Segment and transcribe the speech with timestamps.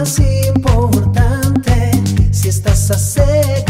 [0.00, 1.90] más importante,
[2.32, 3.69] si estás asegurado,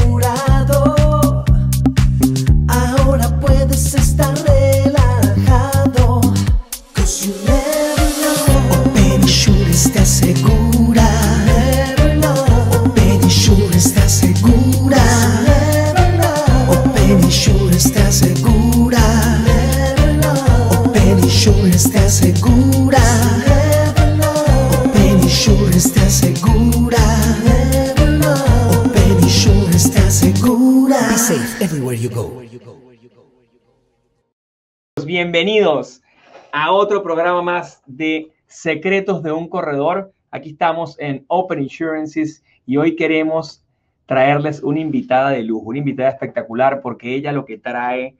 [35.32, 36.02] Bienvenidos
[36.50, 40.12] a otro programa más de Secretos de un Corredor.
[40.32, 43.64] Aquí estamos en Open Insurances y hoy queremos
[44.06, 48.16] traerles una invitada de lujo, una invitada espectacular porque ella lo que trae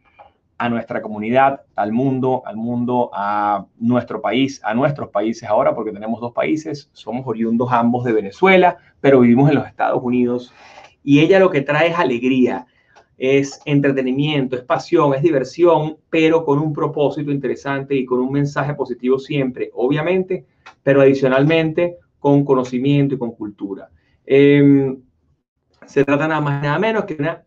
[0.56, 5.90] a nuestra comunidad, al mundo, al mundo, a nuestro país, a nuestros países ahora, porque
[5.90, 10.54] tenemos dos países, somos oriundos ambos de Venezuela, pero vivimos en los Estados Unidos.
[11.02, 12.68] Y ella lo que trae es alegría,
[13.22, 18.72] es entretenimiento, es pasión, es diversión, pero con un propósito interesante y con un mensaje
[18.72, 20.46] positivo siempre, obviamente,
[20.82, 23.90] pero adicionalmente con conocimiento y con cultura.
[24.24, 24.96] Eh,
[25.84, 27.44] se trata nada más nada menos que una,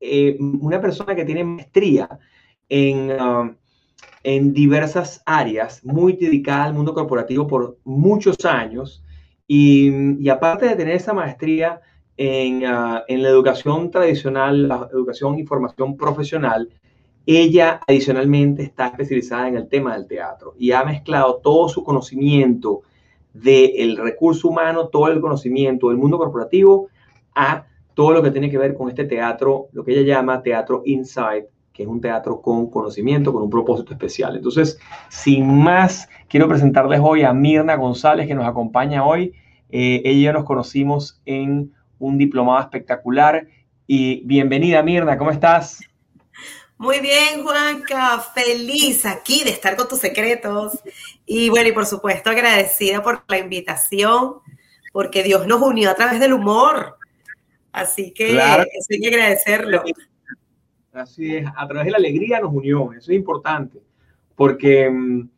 [0.00, 2.06] eh, una persona que tiene maestría
[2.68, 3.56] en, um,
[4.22, 9.02] en diversas áreas, muy dedicada al mundo corporativo por muchos años.
[9.46, 11.80] Y aparte de tener esa maestría
[12.22, 16.68] en, uh, en, la educación tradicional, la educación y formación profesional,
[17.24, 22.82] ella adicionalmente está especializada en el tema del teatro y ha mezclado todo su conocimiento
[23.32, 26.88] del recurso humano, todo el conocimiento del mundo corporativo
[27.34, 30.82] a todo lo que tiene que ver con este teatro, lo que ella llama teatro
[30.84, 34.36] inside, que es un teatro con conocimiento, con un propósito especial.
[34.36, 39.32] Entonces, sin más, quiero presentarles hoy a Mirna González, que nos acompaña hoy.
[39.70, 43.46] Eh, ella y yo nos conocimos en un diplomado espectacular.
[43.86, 45.80] Y bienvenida, Mirna, ¿cómo estás?
[46.78, 50.80] Muy bien, Juanca, feliz aquí de estar con tus secretos.
[51.26, 54.36] Y bueno, y por supuesto agradecida por la invitación,
[54.92, 56.96] porque Dios nos unió a través del humor.
[57.70, 58.62] Así que Claro.
[58.62, 59.82] eso hay que agradecerlo.
[60.92, 63.80] Así es, a través de la alegría nos unió, eso es importante,
[64.34, 65.28] porque mm,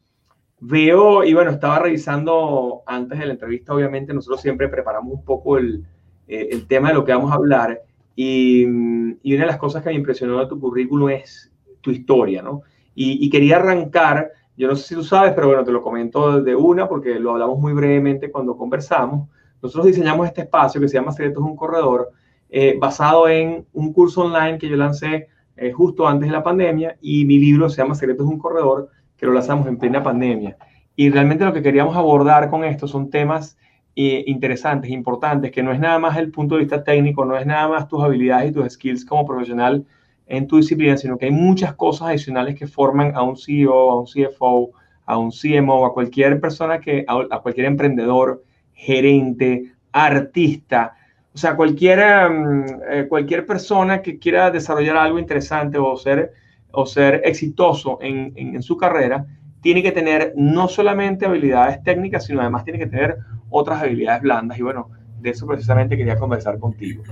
[0.61, 5.59] veo, y bueno, estaba revisando antes de la entrevista, obviamente nosotros siempre preparamos un poco
[5.59, 5.85] el,
[6.33, 7.83] eh, el tema de lo que vamos a hablar,
[8.17, 12.63] y, una de las cosas que me impresionó de tu currículum es tu historia, ¿no?
[12.95, 16.57] Y, quería arrancar, yo no sé si tú sabes, pero bueno, te lo comento de
[16.57, 19.29] una, porque lo hablamos muy brevemente cuando conversamos.
[19.61, 22.13] Nosotros diseñamos este espacio que se llama Secretos un Corredor,
[22.49, 26.97] eh, basado en un curso online que yo lancé eh, justo antes de la pandemia
[27.03, 28.89] y mi libro se llama Secretos un Corredor,
[29.19, 30.57] que lo lanzamos en plena pandemia.
[30.97, 33.59] Y realmente lo que queríamos abordar con esto son temas
[33.95, 37.47] eh, interesantes, importantes, que no es nada más el punto de vista técnico, no es
[37.47, 39.85] nada más tus habilidades y tus skills como profesional
[40.27, 44.01] en tu disciplina, sino que hay muchas cosas adicionales que forman a un CEO, a
[44.01, 44.71] un CFO,
[45.05, 48.43] a un CMO, a cualquier persona que, a, a cualquier emprendedor,
[48.73, 50.95] gerente, artista,
[51.35, 51.99] o sea, cualquier,
[52.31, 56.33] um, eh, cualquier persona que quiera desarrollar algo interesante o ser,
[56.73, 59.25] o ser exitoso en, en, en, su carrera,
[59.63, 63.17] tiene que tener no solamente habilidades técnicas, sino además tiene que tener
[63.53, 64.59] otras habilidades blandas.
[64.59, 64.91] Y bueno,
[65.21, 67.05] de eso precisamente quería conversar contigo.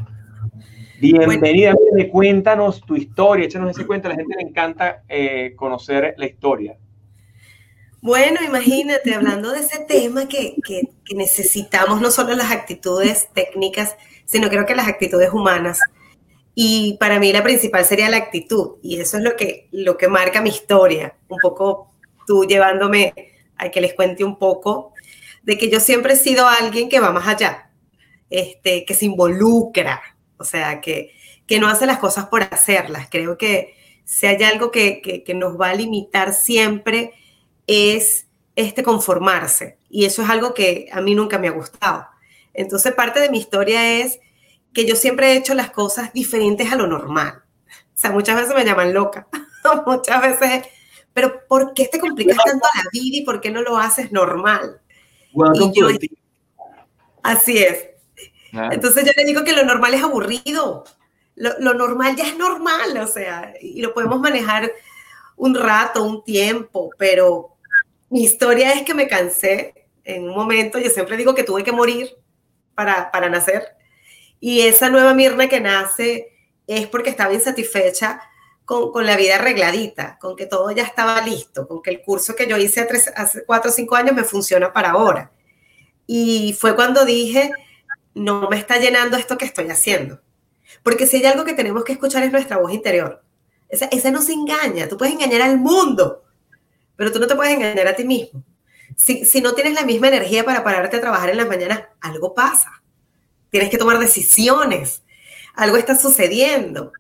[1.01, 2.11] Bienvenida, bueno.
[2.13, 6.77] cuéntanos tu historia, échanos ese cuento, a la gente le encanta eh, conocer la historia.
[8.03, 13.97] Bueno, imagínate, hablando de ese tema que, que, que, necesitamos no solo las actitudes técnicas,
[14.25, 15.81] sino creo que las actitudes humanas.
[16.55, 20.09] Y para mí la principal sería la actitud, y eso es lo que, lo que
[20.09, 21.95] marca mi historia, un poco
[22.27, 23.15] tú llevándome
[23.57, 24.93] a que les cuente un poco
[25.43, 27.71] de que yo siempre he sido alguien que va más allá,
[28.29, 30.01] este, que se involucra,
[30.37, 31.15] o sea, que,
[31.47, 33.09] que no hace las cosas por hacerlas.
[33.11, 33.75] Creo que
[34.05, 37.13] si hay algo que, que, que nos va a limitar siempre,
[37.67, 38.27] es
[38.57, 39.79] este conformarse.
[39.89, 42.07] Y eso es algo que a mí nunca me ha gustado.
[42.55, 44.21] Entonces, parte de mi historia es
[44.73, 47.43] que yo siempre he hecho las cosas diferentes a lo normal.
[47.69, 49.29] O sea, muchas veces me llaman loca,
[49.87, 50.67] muchas veces,
[51.13, 54.81] pero ¿por qué te complicas tanto la vida y por qué no lo haces normal?
[55.33, 55.89] Bueno, y yo,
[57.23, 57.87] así es.
[58.53, 58.71] Ah.
[58.73, 60.85] Entonces yo le digo que lo normal es aburrido.
[61.37, 64.71] Lo, lo normal ya es normal, o sea, y lo podemos manejar
[65.37, 67.57] un rato, un tiempo, pero
[68.11, 71.73] mi historia es que me cansé en un momento, yo siempre digo que tuve que
[71.73, 72.11] morir
[72.75, 73.65] para, para nacer,
[74.39, 76.33] y esa nueva Mirna que nace
[76.67, 78.21] es porque estaba insatisfecha
[78.93, 82.47] con, la vida arregladita, con que todo ya estaba listo, con que el curso que
[82.47, 85.33] yo hice hace, hace cuatro o cinco años me funciona para ahora.
[86.07, 87.51] Y fue cuando dije,
[88.15, 90.21] no me está llenando esto que estoy haciendo.
[90.85, 93.25] Porque si hay algo que tenemos que escuchar es nuestra voz interior.
[93.69, 94.89] Esa, esa no se engaña.
[94.89, 96.23] Tú puedes engañar al mundo,
[96.95, 98.45] pero tú no te puedes engañar a ti mismo.
[98.97, 102.35] Si, si no tienes la misma energía para pararte a trabajar en las mañanas, algo
[102.35, 102.83] pasa.
[103.51, 105.03] Tienes que tomar decisiones.
[105.57, 106.93] Algo está sucediendo.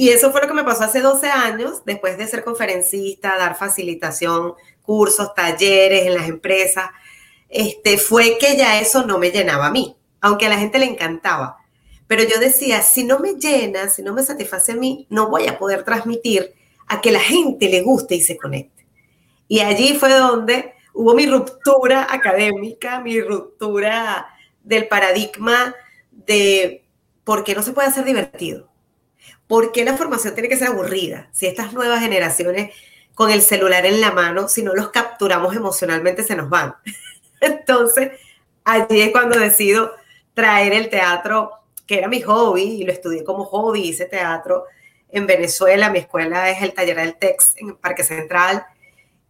[0.00, 3.58] Y eso fue lo que me pasó hace 12 años, después de ser conferencista, dar
[3.58, 6.90] facilitación, cursos, talleres en las empresas.
[7.48, 10.84] Este, fue que ya eso no me llenaba a mí, aunque a la gente le
[10.84, 11.56] encantaba.
[12.06, 15.48] Pero yo decía, si no me llena, si no me satisface a mí, no voy
[15.48, 16.54] a poder transmitir
[16.86, 18.86] a que la gente le guste y se conecte.
[19.48, 24.28] Y allí fue donde hubo mi ruptura académica, mi ruptura
[24.62, 25.74] del paradigma
[26.12, 26.84] de
[27.24, 28.68] por qué no se puede hacer divertido.
[29.48, 31.28] ¿Por qué la formación tiene que ser aburrida?
[31.32, 32.72] Si estas nuevas generaciones
[33.14, 36.76] con el celular en la mano, si no los capturamos emocionalmente, se nos van.
[37.40, 38.12] Entonces,
[38.62, 39.92] allí es cuando decido
[40.34, 41.50] traer el teatro,
[41.86, 44.66] que era mi hobby, y lo estudié como hobby, hice teatro
[45.08, 48.64] en Venezuela, mi escuela es el taller del Tex en Parque Central,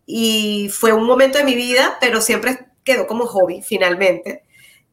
[0.04, 4.42] y fue un momento de mi vida, pero siempre quedó como hobby, finalmente,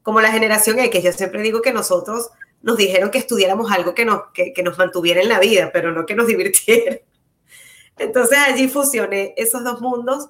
[0.03, 2.29] como la generación X, yo siempre digo que nosotros
[2.65, 6.03] nos dijeron que estudiáramos algo que nos, que, nos mantuviera en la vida, pero no
[6.03, 6.97] que nos divirtiera.
[7.95, 10.29] Entonces allí fusioné esos dos mundos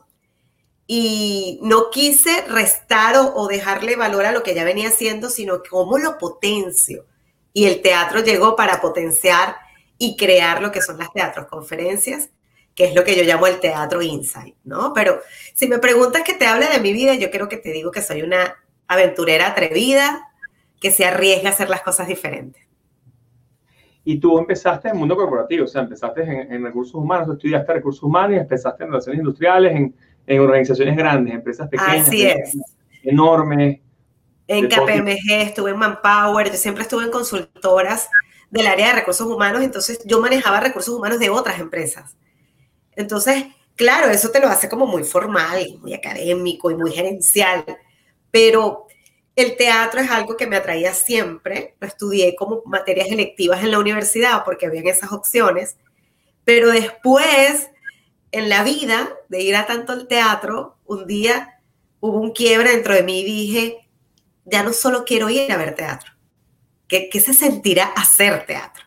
[0.85, 5.97] y no quise restar o, dejarle valor a lo que ya venía haciendo, sino cómo
[5.97, 7.05] lo potencio.
[7.53, 9.55] Y el teatro llegó para potenciar
[9.97, 12.31] y crear lo que son las teatros conferencias,
[12.75, 14.91] que es lo que yo llamo el teatro insight, ¿no?
[14.93, 15.21] Pero
[15.53, 18.01] si me preguntas que te hable de mi vida, yo creo que te digo que
[18.01, 20.34] soy una aventurera atrevida,
[20.80, 22.62] que se arriesga a hacer las cosas diferentes.
[24.04, 28.04] Y tú empezaste en el mundo corporativo, o sea, empezaste en, recursos humanos, estudiaste recursos
[28.04, 29.95] humanos y empezaste en relaciones industriales, en,
[30.27, 32.07] en organizaciones grandes, empresas pequeñas.
[32.07, 32.56] Así es.
[33.04, 33.80] Enormes.
[34.48, 38.07] En KPMG, estuve en Manpower, yo siempre estuve en consultoras
[38.51, 42.16] del área de recursos humanos, entonces yo manejaba recursos humanos de otras empresas.
[42.95, 43.45] Entonces,
[43.75, 47.66] claro, eso te lo hace como muy formal, muy académico y muy gerencial,
[48.30, 48.84] pero
[49.35, 53.79] el teatro es algo que me atraía siempre, lo estudié como materias electivas en la
[53.79, 55.77] universidad porque habían esas opciones,
[56.45, 57.69] pero después,
[58.31, 61.59] en la vida de ir a tanto al teatro, un día
[61.99, 63.89] hubo un quiebre dentro de mí y dije,
[64.45, 66.13] ya no solo quiero ir a ver teatro,
[66.87, 68.85] ¿qué, se sentirá hacer teatro?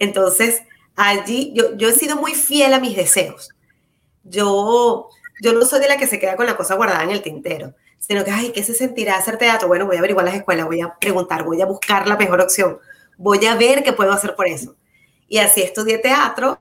[0.00, 0.62] Entonces,
[0.96, 3.50] allí yo, he sido muy fiel a mis deseos.
[4.24, 5.08] Yo,
[5.40, 7.74] yo no soy de la que se queda con la cosa guardada en el tintero
[7.98, 9.68] sino que, ay, ¿qué se sentirá hacer teatro?
[9.68, 12.78] Bueno, voy a averiguar las escuelas, voy a preguntar, voy a buscar la mejor opción,
[13.16, 14.76] voy a ver qué puedo hacer por eso.
[15.28, 16.58] Y así estudié teatro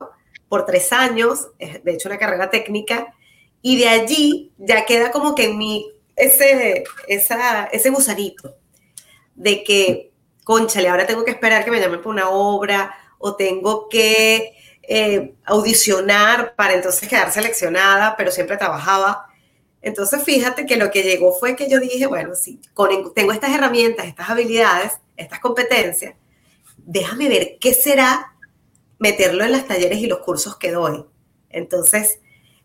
[0.50, 3.14] por tres años, de hecho una carrera técnica,
[3.62, 8.56] y de allí ya queda como que en mí ese, esa, ese gusanito
[9.36, 10.12] de que,
[10.44, 14.54] conchale, ahora tengo que esperar que me llamen por una obra o tengo que
[14.84, 19.27] eh, audicionar para entonces quedar seleccionada, pero siempre trabajaba
[19.88, 22.60] entonces, fíjate que lo que llegó fue que yo dije, bueno, si
[23.16, 26.14] tengo estas herramientas, estas habilidades, estas competencias,
[26.76, 28.34] déjame ver qué será
[29.00, 31.06] meterlo en los talleres y los cursos que doy.
[31.50, 32.20] Entonces,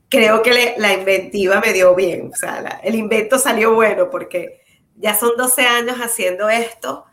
[0.09, 4.61] creo que la inventiva me dio bien, o sea, el invento salió bueno porque
[4.97, 7.05] ya son 12 años haciendo esto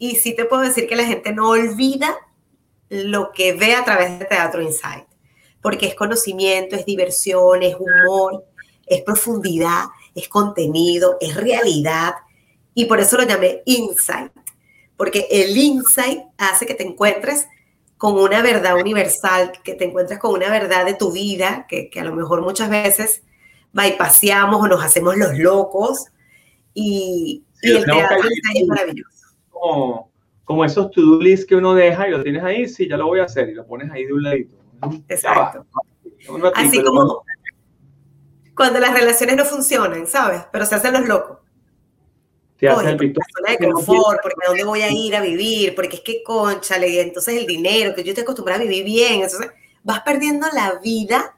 [0.00, 2.12] y sí te puedo decir que la gente no olvida
[2.88, 5.06] lo que ve a través de Teatro Insight,
[5.62, 8.44] porque es conocimiento, es diversión, es humor,
[8.86, 12.14] es profundidad, es contenido, es realidad.
[12.74, 14.32] Y por eso lo llamé insight,
[14.96, 17.46] porque el insight hace que te encuentres
[17.96, 22.04] con una verdad universal, que te encuentres con una verdad de tu vida, que, a
[22.04, 23.22] lo mejor muchas veces
[23.72, 26.06] bypaseamos o nos hacemos los locos.
[26.74, 29.28] Y, el teatro es maravilloso.
[29.48, 30.10] Como,
[30.44, 33.20] como esos to-do lists que uno deja y lo tienes ahí, sí, ya lo voy
[33.20, 34.56] a hacer, y lo pones ahí de un ladito.
[35.08, 35.64] Exacto.
[36.54, 37.22] Así como,
[38.54, 40.42] cuando las relaciones no funcionan, ¿sabes?
[40.52, 41.38] Pero se hacen los locos.
[42.58, 45.96] Te hacen el zona de confort, porque a dónde voy a ir a vivir, porque
[45.96, 49.50] es que concha, y entonces el dinero, que yo te acostumbrado a vivir bien, entonces
[49.82, 51.36] vas perdiendo la vida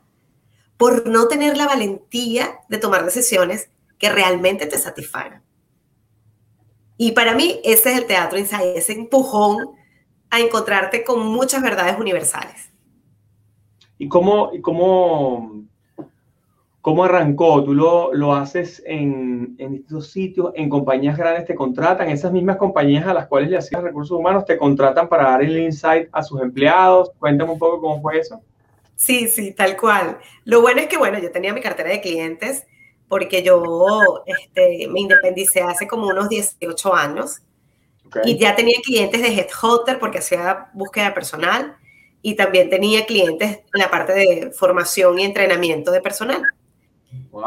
[0.77, 5.43] por no tener la valentía de tomar decisiones que realmente te satisfagan.
[6.99, 9.71] Y para mí ese es el teatro insight, ese empujón
[10.31, 12.71] a encontrarte con muchas verdades universales.
[13.99, 15.65] ¿Y cómo, y cómo
[16.87, 17.65] ¿Cómo arrancó?
[17.65, 22.09] ¿Tú lo, lo haces en, en, distintos sitios, en compañías grandes te contratan?
[22.11, 25.59] Esas mismas compañías a las cuales le hacías recursos humanos te contratan para dar el
[25.59, 27.11] insight a sus empleados.
[27.19, 28.41] Cuéntame un poco cómo fue eso.
[28.95, 30.19] Sí, sí, tal cual.
[30.45, 32.65] Lo bueno es que, bueno, yo tenía mi cartera de clientes
[33.09, 37.43] porque yo este, me independicé hace como unos 18 años
[38.25, 41.79] y ya tenía clientes de Headhunter porque hacía búsqueda personal
[42.23, 46.45] y también tenía clientes en la parte de formación y entrenamiento de personal.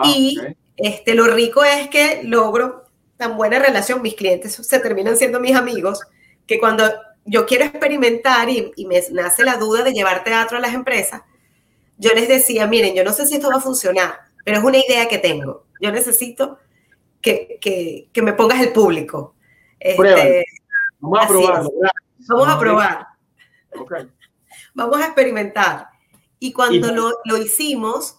[0.04, 0.40] Y
[0.78, 2.86] este, lo rico es que logro
[3.18, 6.00] tan buena relación, mis clientes se terminan siendo mis amigos,
[6.48, 6.86] que cuando
[7.26, 11.22] yo quiero experimentar y, y me nace la duda de llevar teatro a las empresas,
[11.98, 14.78] yo les decía, miren, yo no sé si esto va a funcionar, pero es una
[14.78, 15.66] idea que tengo.
[15.82, 16.58] Yo necesito
[17.22, 19.36] que, que, que me pongas el público.
[19.80, 20.46] Este,
[21.00, 21.64] Vamos a probar.
[22.28, 23.08] Vamos a probar.
[24.74, 25.88] Vamos a experimentar.
[26.40, 28.19] Y cuando lo, lo, hicimos,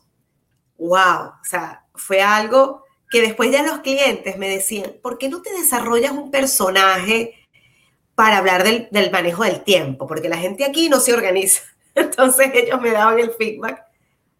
[0.80, 5.42] wow, o sea, fue algo que después ya los clientes me decían, ¿por qué no
[5.42, 7.34] te desarrollas un personaje
[8.14, 10.06] para hablar del, del manejo del tiempo?
[10.06, 11.62] Porque la gente aquí no se organiza.
[11.94, 13.84] Entonces ellos me daban el feedback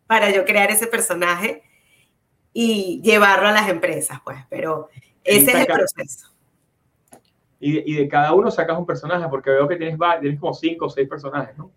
[0.07, 1.63] para yo crear ese personaje
[2.53, 4.89] y llevarlo a las empresas, pues, pero
[5.23, 6.31] ese es el proceso.
[7.63, 10.91] Y de, cada uno sacas un personaje, porque veo que tienes, tienes como cinco o
[10.91, 11.71] seis personajes, ¿no?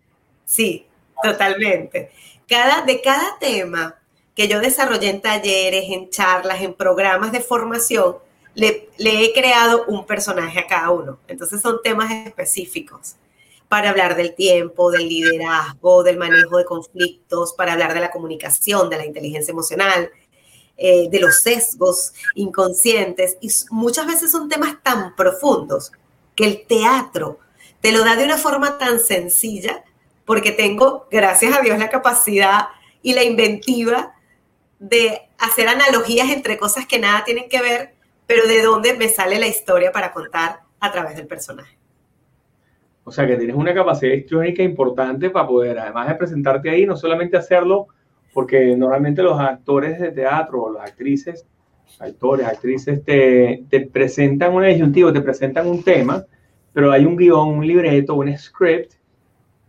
[0.46, 0.86] Sí,
[1.22, 2.10] totalmente.
[2.48, 3.94] Cada, de cada tema
[4.34, 8.16] que yo desarrollé en talleres, en charlas, en programas de formación,
[8.54, 11.18] le, le, he creado un personaje a cada uno.
[11.28, 13.16] Entonces son temas específicos
[13.68, 18.88] para hablar del tiempo, del liderazgo, del manejo de conflictos, para hablar de la comunicación,
[18.90, 20.10] de la inteligencia emocional,
[20.76, 23.36] eh, de los sesgos inconscientes.
[23.40, 25.92] Y muchas veces son temas tan profundos
[26.34, 27.38] que el teatro
[27.80, 29.84] te lo da de una forma tan sencilla,
[30.24, 32.68] porque tengo, gracias a Dios, la capacidad
[33.02, 34.13] y la inventiva
[34.78, 37.94] de hacer analogías entre cosas que nada tienen que ver,
[38.26, 41.76] pero de dónde me sale la historia para contar a través del personaje.
[43.04, 46.96] O sea que tienes una capacidad histórica importante para poder, además de presentarte ahí, no
[46.96, 47.88] solamente hacerlo
[48.32, 51.46] porque normalmente los actores de teatro o las actrices,
[52.00, 56.24] actores, actrices, te, te presentan una disyuntiva, te presentan un tema,
[56.72, 58.94] pero hay un guion, un libreto, un script,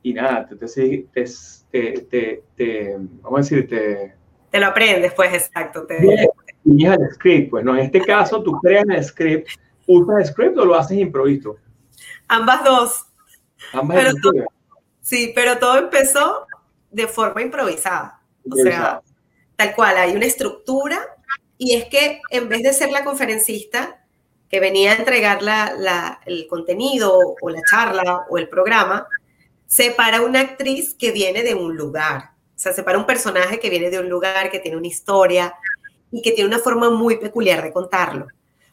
[0.01, 4.13] y nada, te, te, te, vamos a decir, te...
[4.55, 5.85] Te lo aprendes, pues, exacto.
[5.85, 6.29] Te...
[6.63, 9.49] Y el script, pues, no, en este caso tú creas el script,
[9.85, 11.57] usas el script o lo haces improviso.
[12.29, 13.05] Ambas dos.
[13.73, 14.45] Ambas pero
[15.01, 16.47] Sí, pero todo empezó
[16.89, 18.21] de forma improvisada.
[18.49, 19.01] O sea,
[19.57, 21.01] tal cual, hay una estructura
[21.57, 24.05] y es que en vez de ser la conferencista
[24.49, 29.05] que venía a entregar la, el contenido o la charla o el programa,
[29.67, 32.34] se para una actriz que viene de un lugar.
[32.55, 35.53] O sea, se para un personaje que viene de un lugar, que tiene una historia
[36.11, 38.27] y que tiene una forma muy peculiar de contarlo,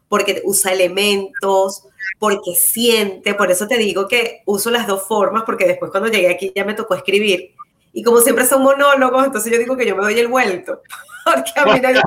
[0.09, 5.67] porque usa elementos, porque siente, por eso te digo que uso las dos formas, porque
[5.67, 7.55] después cuando llegué aquí ya me tocó escribir
[7.93, 10.83] y como siempre son monólogos, entonces yo digo que yo me doy el vuelto,
[11.25, 12.01] porque a mí nadie,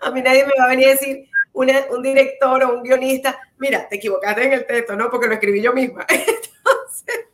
[0.00, 3.88] a mí nadie me va a venir a decir, un director o un guionista, mira,
[3.88, 5.10] te equivocaste en el texto, ¿no?
[5.10, 6.06] Porque lo escribí yo misma.
[6.08, 7.26] Entonces,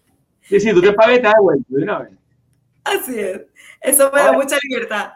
[0.42, 2.17] sí, sí, tú te pagues, te vuelto de una vez.
[2.88, 3.42] Así es.
[3.80, 5.12] Eso me da mucha libertad.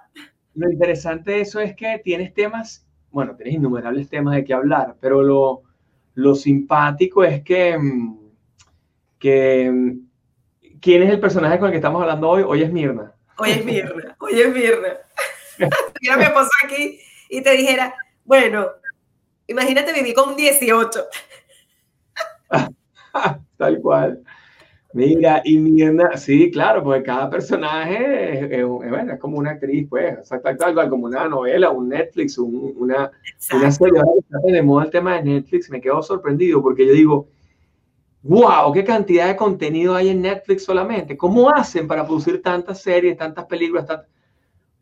[0.54, 4.96] Lo interesante de eso es que tienes temas, bueno, tienes innumerables temas de qué hablar,
[5.00, 5.62] pero lo,
[6.14, 8.18] lo simpático es que, mm,
[9.18, 10.12] que mm,
[10.82, 12.42] ¿Quién es el personaje con el que estamos hablando hoy?
[12.42, 13.12] Hoy es Mirna.
[13.38, 14.88] Hoy es Mirna, hoy es Mirna.
[16.02, 16.98] Mira mi esposo aquí
[17.28, 18.66] y te dijera, bueno,
[19.46, 21.04] imagínate vivir con 18.
[23.56, 24.24] Tal cual.
[24.94, 30.18] Mira, y Mirna, sí, claro, porque cada personaje es, bueno, es como una actriz, pues,
[30.18, 33.10] exacto, tal como una novela, un Netflix, una,
[33.54, 34.02] una serie.
[34.44, 37.28] de moda el tema de Netflix, me quedo sorprendido porque yo digo,
[38.22, 41.16] wow, qué cantidad de contenido hay en Netflix solamente.
[41.16, 43.86] ¿Cómo hacen para producir tantas series, tantas películas?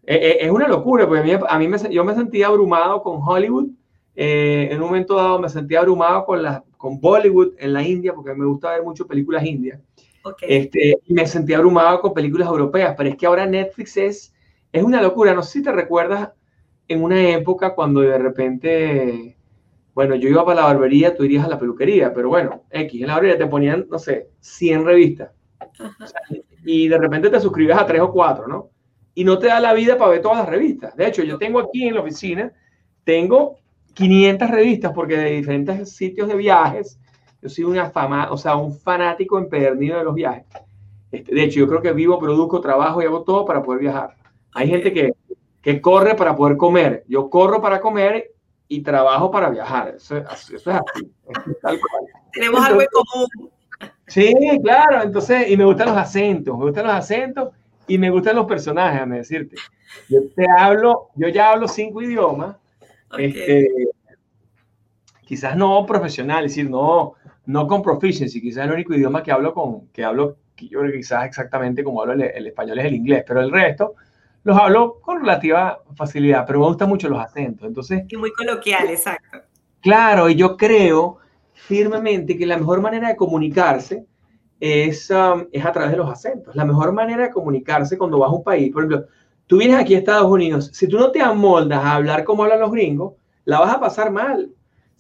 [0.04, 3.68] Eh, eh, es una locura, porque a mí, me, yo me sentía abrumado con Hollywood.
[4.16, 8.12] Eh, en un momento dado me sentía abrumado con, la, con Bollywood en la India,
[8.12, 9.80] porque me gusta ver mucho películas indias.
[10.42, 14.34] Este, y me sentía abrumado con películas europeas, pero es que ahora Netflix es,
[14.72, 15.34] es una locura.
[15.34, 16.30] No sé si te recuerdas
[16.88, 19.36] en una época cuando de repente
[19.94, 23.06] bueno, yo iba para la barbería, tú irías a la peluquería, pero bueno, X, en
[23.08, 25.30] la barbería te ponían, no sé, 100 revistas.
[26.64, 28.70] y de repente te suscribes a tres o cuatro, ¿no?
[29.14, 30.96] Y no te da la vida para ver todas las revistas.
[30.96, 32.52] De hecho, yo tengo aquí en la oficina,
[33.04, 33.58] tengo
[33.94, 36.98] 500 revistas porque de diferentes sitios de viajes,
[37.42, 40.44] yo soy una fama, o sea, un fanático empedernido de los viajes.
[41.10, 44.14] Este, de hecho, yo creo que vivo, produzco, trabajo y hago todo para poder viajar.
[44.52, 45.12] Hay gente que,
[45.62, 47.04] que corre para poder comer.
[47.08, 48.32] Yo corro para comer
[48.68, 49.94] y trabajo para viajar.
[49.96, 50.54] Eso, es así.
[52.32, 53.50] Tenemos algo en común.
[54.06, 55.02] Sí, claro.
[55.02, 57.50] Entonces, y me gustan los acentos, me gustan los acentos
[57.86, 59.56] y me gustan los personajes, a decirte.
[60.08, 62.56] Yo te hablo, yo ya hablo cinco idiomas,
[63.18, 63.68] este,
[65.24, 67.14] quizás no profesional, es decir, no,
[67.50, 70.98] no con proficiency, quizás el único idioma que hablo con, que hablo, yo creo que
[70.98, 73.94] quizás exactamente como hablo el, español es el inglés, pero el resto
[74.44, 78.04] los hablo con relativa facilidad, pero me gustan mucho los acentos, entonces...
[78.08, 79.38] Y muy coloquial, exacto.
[79.80, 81.18] Claro, y yo creo
[81.52, 84.06] firmemente que la mejor manera de comunicarse
[84.58, 86.54] es, um, es a través de los acentos.
[86.54, 89.06] La mejor manera de comunicarse cuando vas a un país, por ejemplo,
[89.46, 92.60] tú vienes aquí a Estados Unidos, si tú no te amoldas a hablar como hablan
[92.60, 93.14] los gringos,
[93.44, 94.50] la vas a pasar mal.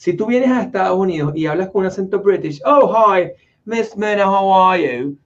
[0.00, 3.32] Si tú vienes a Estados Unidos y hablas con un acento british, oh, hi,
[3.66, 5.18] Miss Mena, how are you?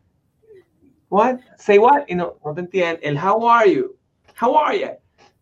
[1.10, 1.36] What?
[1.58, 2.02] Say what?
[2.08, 2.98] Y no, no te entienden.
[3.00, 3.94] El how are you?
[4.34, 4.88] How are you?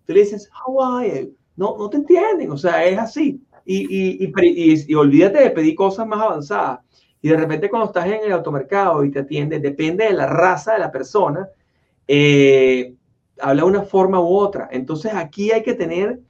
[0.04, 1.34] Tú le dices, how are you?
[1.56, 2.50] No, no te entienden.
[2.50, 3.42] O sea, es así.
[3.64, 6.80] Y, y, y, y, olvídate de pedir cosas más avanzadas.
[7.22, 10.74] Y de repente cuando estás en el automercado y te atienden, depende de la raza
[10.74, 11.48] de la persona,
[12.06, 12.94] eh,
[13.40, 14.68] habla de una forma u otra.
[14.70, 16.20] Entonces aquí hay que tener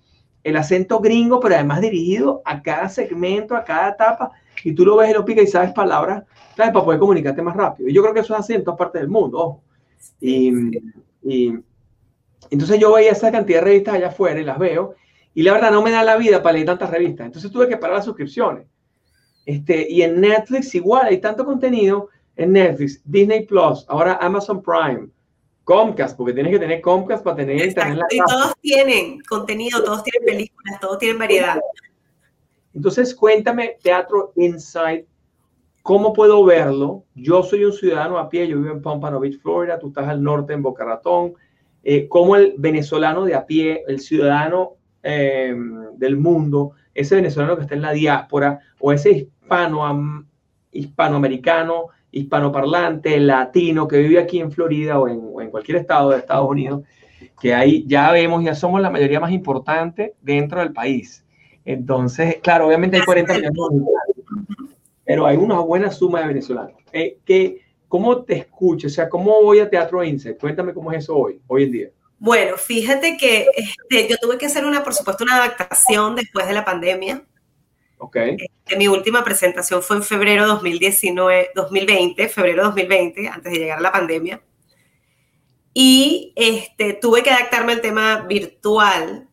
[0.45, 4.33] el acento gringo, pero además dirigido a cada segmento, a cada etapa,
[4.65, 6.25] y tú lo ves y lo picas y sabes palabras,
[6.57, 6.73] ¿sabes?
[6.73, 7.89] Para poder comunicarte más rápido.
[7.89, 9.63] Y yo creo que eso es así en todas partes del mundo, ojo.
[10.21, 10.53] Y,
[11.23, 11.59] y,
[12.51, 14.95] entonces yo veía esa cantidad de revistas allá afuera y las veo,
[15.35, 17.27] y la verdad no me da la vida para leer tantas revistas.
[17.27, 18.67] Entonces tuve que parar las suscripciones.
[19.47, 25.09] Este, y en Netflix igual hay tanto contenido en Netflix, Disney Plus, ahora Amazon Prime,
[25.65, 28.05] Comcast, porque tienes que tener Comcast para tener internet.
[28.11, 31.61] y todos tienen contenido, todos tienen películas, todos tienen variedad.
[32.75, 35.07] Entonces, cuéntame, Teatro Insight,
[35.83, 37.05] ¿cómo puedo verlo?
[37.15, 40.23] Yo soy un ciudadano a pie, yo vivo en Pompano Beach, Florida, tú estás al
[40.23, 41.35] norte en Boca Ratón.
[41.85, 45.55] Eh, ¿Cómo el venezolano de a pie, el ciudadano eh,
[45.97, 50.25] del mundo, ese venezolano que está en la diáspora o ese hispano,
[50.71, 56.83] hispanoamericano, hispanoparlante, latino que vive aquí en Florida o en, cualquier estado de Estados Unidos,
[57.41, 61.25] que ahí ya vemos, ya somos la mayoría más importante dentro del país.
[61.65, 63.89] Entonces, claro, obviamente hay 40 millones,
[65.05, 66.77] pero hay una buena suma de venezolanos.
[66.93, 68.87] Eh, que, ¿Cómo te escucho?
[68.87, 70.37] O sea, ¿cómo voy a Teatro INSE?
[70.37, 71.89] Cuéntame cómo es eso hoy, hoy en día.
[72.19, 76.55] Bueno, fíjate que este, yo tuve que hacer una, por supuesto, una adaptación después de
[76.55, 77.23] la pandemia.
[78.03, 78.17] Ok.
[78.17, 83.83] Este, mi última presentación fue en febrero 2019, 2020, febrero 2020, antes de llegar a
[83.83, 84.43] la pandemia.
[85.73, 89.29] Y este, tuve que adaptarme al tema virtual,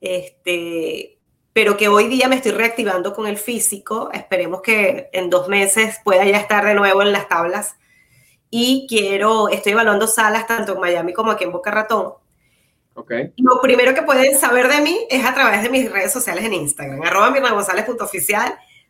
[0.00, 1.18] este,
[1.52, 4.08] pero que hoy día me estoy reactivando con el físico.
[4.14, 7.76] Esperemos que en dos meses pueda ya estar de nuevo en las tablas
[8.48, 12.14] y quiero, estoy evaluando salas tanto en Miami como aquí en Boca Ratón.
[12.96, 13.32] Okay.
[13.38, 16.52] Lo primero que pueden saber de mí es a través de mis redes sociales en
[16.52, 17.34] Instagram, arroba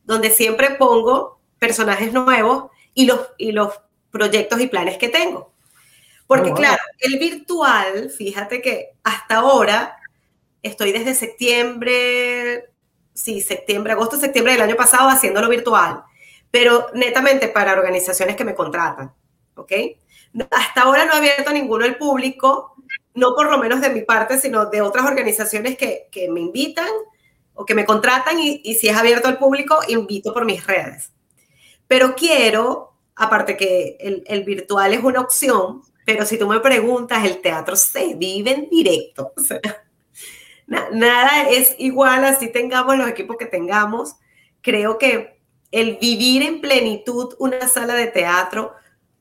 [0.04, 5.54] donde siempre pongo personajes nuevos y los, y los proyectos y planes que tengo.
[6.26, 9.96] Porque oh, claro, el virtual, fíjate que hasta ahora
[10.62, 12.70] estoy desde septiembre,
[13.14, 16.02] sí, septiembre, agosto, septiembre del año pasado haciéndolo virtual,
[16.50, 19.12] pero netamente para organizaciones que me contratan.
[19.56, 19.72] ¿ok?
[20.50, 22.76] Hasta ahora no he abierto ninguno al público,
[23.14, 26.88] no por lo menos de mi parte, sino de otras organizaciones que, que me invitan
[27.54, 31.12] o que me contratan y, y, si es abierto al público, invito por mis redes.
[31.86, 37.24] Pero quiero, aparte que el, el virtual es una opción, pero si tú me preguntas,
[37.24, 39.32] el teatro se vive en directo.
[40.66, 44.16] Nada es igual así tengamos los equipos que tengamos.
[44.60, 48.72] Creo que el vivir en plenitud una sala de teatro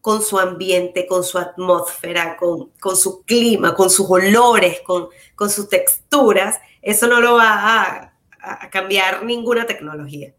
[0.03, 5.49] con su ambiente, con su atmósfera, con, con su clima, con sus olores, con, con,
[5.49, 10.33] sus texturas, eso no lo va a, cambiar ninguna tecnología.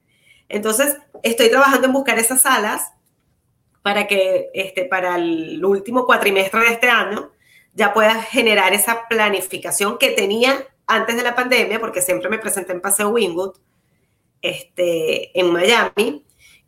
[0.51, 2.93] Entonces, estoy trabajando en buscar esas salas
[3.81, 7.33] para que este, para el último cuatrimestre de este año
[7.73, 12.73] ya pueda generar esa planificación que tenía antes de la pandemia, porque siempre me presenté
[12.73, 13.57] en Paseo Wingwood,
[14.43, 16.24] este, en Miami,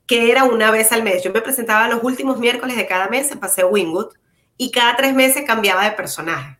[0.06, 1.22] que era una vez al mes.
[1.22, 4.14] Yo me presentaba los últimos miércoles de cada mes en Paseo Wingwood
[4.56, 6.58] y cada tres meses cambiaba de personaje.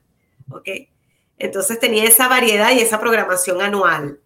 [0.51, 0.69] ¿Ok?
[1.39, 4.21] Entonces tenía esa variedad y esa programación anual.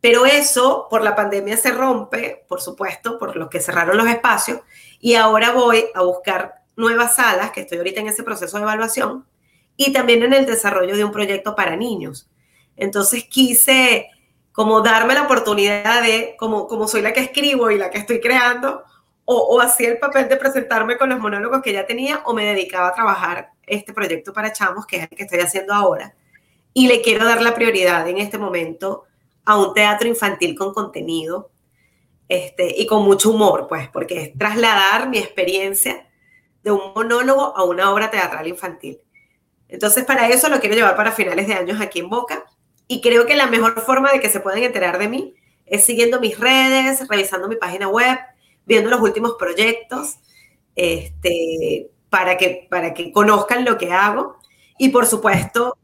[0.00, 4.60] Pero eso por la pandemia se rompe, por supuesto, por lo que cerraron los espacios.
[5.00, 9.26] Y ahora voy a buscar nuevas salas, que estoy ahorita en ese proceso de evaluación,
[9.76, 12.28] y también en el desarrollo de un proyecto para niños.
[12.76, 14.08] Entonces quise
[14.52, 18.20] como darme la oportunidad de, como, como soy la que escribo y la que estoy
[18.20, 18.84] creando,
[19.24, 22.44] o, o hacía el papel de presentarme con los monólogos que ya tenía, o me
[22.44, 26.14] dedicaba a trabajar este proyecto para chamos, que es el que estoy haciendo ahora.
[26.74, 29.04] Y le quiero dar la prioridad en este momento
[29.44, 31.50] a un teatro infantil con contenido
[32.28, 36.08] este, y con mucho humor, pues, porque es trasladar mi experiencia
[36.62, 39.00] de un monólogo a una obra teatral infantil.
[39.68, 42.44] Entonces, para eso lo quiero llevar para finales de años aquí en Boca.
[42.92, 46.20] Y creo que la mejor forma de que se puedan enterar de mí es siguiendo
[46.20, 48.18] mis redes, revisando mi página web,
[48.66, 50.18] viendo los últimos proyectos,
[50.76, 54.36] este, para, que, para que conozcan lo que hago.
[54.76, 55.78] Y por supuesto,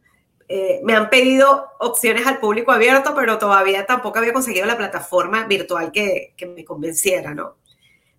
[0.48, 5.46] eh, me han pedido opciones al público abierto, pero todavía tampoco había conseguido la plataforma
[5.46, 7.56] virtual que, que me convenciera, ¿no?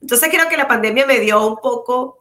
[0.02, 2.18] Entonces creo que la pandemia me dio un poco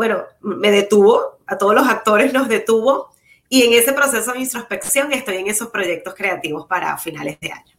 [0.00, 3.10] bueno, me detuvo, a todos los actores nos detuvo
[3.52, 7.76] y en ese proceso de introspección estoy en esos proyectos creativos para finales de año.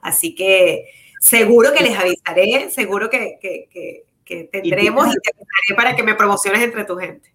[0.00, 0.86] Así que
[1.20, 6.84] seguro que les avisaré, seguro que, tendremos y, te avisaré para que me promociones entre
[6.84, 7.34] tu gente.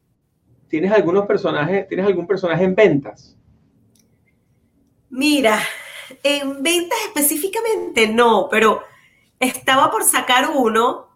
[0.69, 3.35] ¿Tienes algunos personajes, tienes algún personaje en ventas?
[5.09, 5.59] Mira,
[6.23, 8.81] en ventas específicamente no, pero
[9.41, 11.09] estaba por sacar uno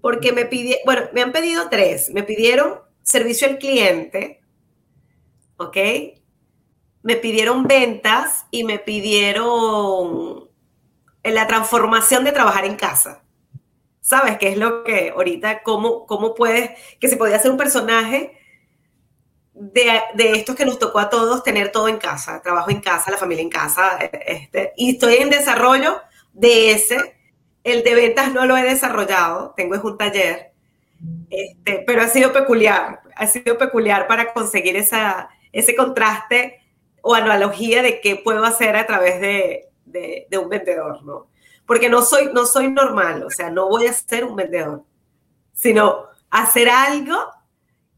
[0.00, 2.10] porque me pidieron, bueno, me han pedido tres.
[2.10, 4.43] Me pidieron servicio al cliente,
[5.56, 5.76] ¿ok?
[7.02, 10.48] Me pidieron ventas y me pidieron
[11.22, 13.22] la transformación de trabajar en casa.
[14.00, 18.38] ¿Sabes qué es lo que ahorita, cómo, cómo puedes, que se podía hacer un personaje
[19.54, 23.10] de, de, estos que nos tocó a todos tener todo en casa, trabajo en casa,
[23.10, 26.00] la familia en casa, este, y estoy en desarrollo
[26.32, 27.14] de ese
[27.64, 30.52] el de ventas no lo he desarrollado, tengo un taller,
[31.30, 36.60] este, pero ha sido peculiar, ha sido peculiar para conseguir esa, ese contraste
[37.00, 39.70] o analogía de qué puedo hacer a través de,
[40.38, 41.28] un vendedor, ¿no?
[41.64, 44.82] Porque no soy, no soy normal, o sea, no voy a ser un vendedor,
[45.52, 47.16] sino hacer algo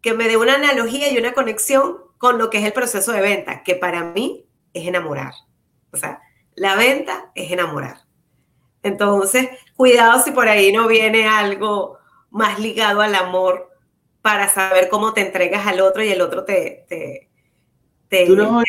[0.00, 3.22] que me dé una analogía y una conexión con lo que es el proceso de
[3.22, 5.32] venta, que para mí es enamorar.
[5.92, 6.20] O sea,
[6.54, 8.02] la venta es enamorar.
[8.82, 11.98] Entonces, cuidado si por ahí no viene algo
[12.30, 13.70] más ligado al amor
[14.20, 17.25] para saber cómo te entregas al otro y el otro te...
[18.08, 18.64] ¿Tú, no has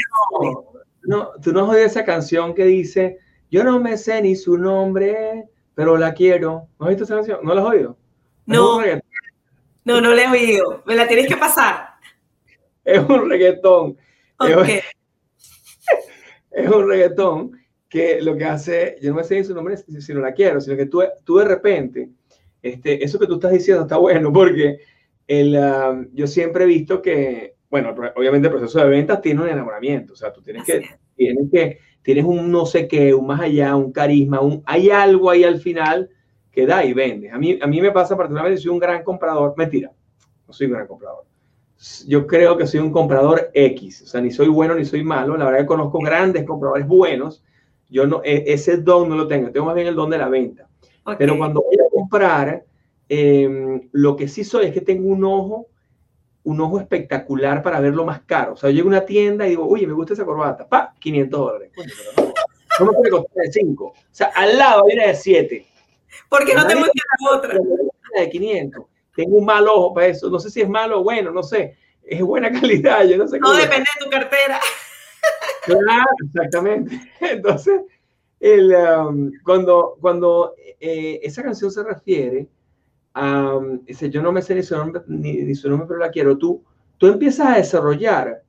[1.69, 3.19] oído, esa canción que dice,
[3.49, 5.45] yo no me sé ni su nombre,
[5.75, 6.67] pero la quiero?
[6.79, 7.39] ¿No has visto esa canción?
[7.43, 7.97] ¿No la has oído?
[8.45, 8.81] No,
[9.85, 10.83] no, no la he oído.
[10.85, 11.89] Me la tienes que pasar.
[12.83, 13.97] Es un reggaetón.
[16.51, 17.51] es un reggaetón
[17.89, 20.75] que lo que hace, yo no me sé su nombre si, no la quiero, sino
[20.75, 22.09] que tú, tú de repente,
[22.61, 24.79] este, eso que tú estás diciendo está bueno porque
[25.27, 29.49] el, ah, yo siempre he visto que, bueno, obviamente el proceso de ventas tiene un
[29.49, 33.41] enamoramiento, o sea, tú tienes que, tienes que, tienes un no sé qué, un más
[33.41, 36.09] allá, un carisma, un, hay algo ahí al final
[36.51, 37.29] que da y vende.
[37.29, 39.91] A mí, a mí me pasa particularmente, soy un gran comprador, mentira,
[40.47, 41.25] no soy un gran comprador.
[42.07, 45.37] Yo creo que soy un comprador X, o sea, ni soy bueno ni soy malo.
[45.37, 47.43] La verdad que conozco grandes compradores buenos,
[47.89, 50.29] yo no, e, ese don no lo tengo, tengo más bien el don de la
[50.29, 50.67] venta.
[51.17, 52.65] Pero cuando voy a comprar,
[53.07, 55.67] em, lo que sí soy es que tengo un ojo,
[56.47, 58.53] un ojo espectacular para verlo más caro.
[58.53, 60.93] O sea, yo llego a una tienda y digo, oye, me gusta esa corbata, pa,
[60.97, 61.71] 500 dólares.
[62.79, 63.83] no, me puede costar de 5.
[63.83, 65.67] O sea, al lado viene de 7.
[66.29, 67.59] ¿Por qué no te muestra la otra?
[68.17, 68.85] De 500.
[69.13, 70.29] Tengo un mal ojo para eso.
[70.29, 71.75] No sé si es malo o bueno, no sé.
[72.01, 73.39] Es buena calidad, yo no sé.
[73.39, 74.57] No depende de tu cartera.
[75.65, 76.97] Claro, exactamente.
[77.19, 77.81] Entonces,
[78.39, 82.47] el, um, cuando, cuando eh, esa canción se refiere
[83.17, 86.37] um, dice, yo no me sé ni su nombre, ni, su nombre, pero la quiero,
[86.37, 86.63] tú,
[86.97, 88.43] tú empiezas a desarrollar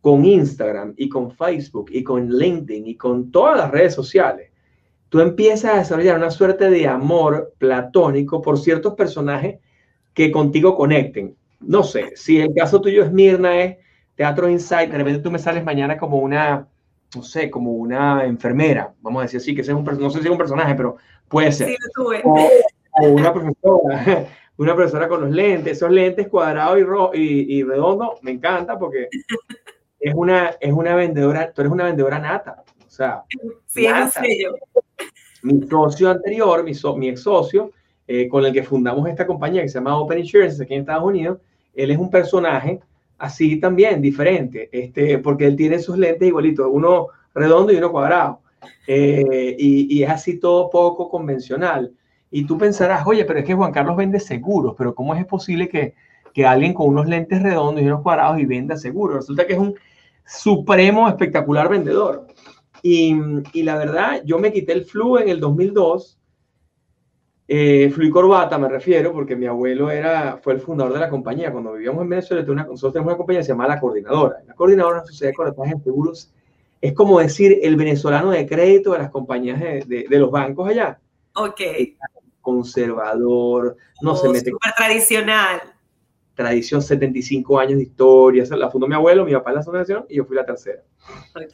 [0.00, 4.50] con Instagram y con Facebook y con LinkedIn y con todas las redes sociales,
[5.08, 9.58] tú empiezas a desarrollar una suerte de amor platónico por ciertos personajes
[10.14, 11.36] que contigo conecten.
[11.60, 13.76] No sé, si el caso tuyo es Mirna, es
[14.14, 16.66] Teatro Insight, de repente tú me sales mañana como una,
[17.14, 20.24] no sé, como una enfermera, vamos a decir así, que sea un, no sé si
[20.24, 20.96] es un personaje, pero
[21.28, 21.68] puede ser.
[21.68, 21.76] Sí,
[22.24, 22.48] o,
[22.92, 24.26] o, una profesora,
[24.56, 26.78] una profesora con los lentes, esos lentes cuadrados
[27.14, 29.08] y, y, y redondos, me encanta porque
[30.00, 33.24] es una, es una vendedora, tú eres una vendedora nata, o sea.
[33.66, 34.22] Sí, nata.
[35.42, 37.70] Mi socio anterior, mi, mi ex socio,
[38.06, 41.04] eh, con el que fundamos esta compañía que se llama Open Insurance aquí en Estados
[41.04, 41.38] Unidos,
[41.74, 42.80] él es un personaje
[43.18, 48.40] así también, diferente, este, porque él tiene sus lentes igualitos, uno redondo y uno cuadrado.
[48.86, 51.92] Eh, y, es así todo poco convencional.
[52.30, 55.68] Y tú pensarás, oye, pero es que Juan Carlos vende seguros, pero ¿cómo es posible
[55.68, 55.94] que,
[56.32, 59.16] que alguien con unos lentes redondos y unos cuadrados y venda seguros?
[59.16, 59.74] Resulta que es un
[60.24, 62.26] supremo espectacular vendedor.
[62.82, 63.16] Y,
[63.52, 66.20] y la verdad, yo me quité el flu en el 2002
[67.52, 71.10] eh, flu y corbata me refiero porque mi abuelo era, fue el fundador de la
[71.10, 71.50] compañía.
[71.50, 74.36] Cuando vivíamos en Venezuela, nosotros tenemos una compañía que se llama La Coordinadora.
[74.46, 76.32] La Coordinadora es una sociedad de corretaje de seguros.
[76.80, 81.00] Es como decir el venezolano de crédito de las compañías de, de, los bancos allá.
[81.34, 81.60] Ok.
[82.40, 84.50] Conservador, no se oh, mete.
[84.50, 85.60] Súper tradicional.
[86.34, 88.44] tradición, 75 años de historia.
[88.56, 90.82] La fundó mi abuelo, mi papá en la asociación y yo fui la tercera.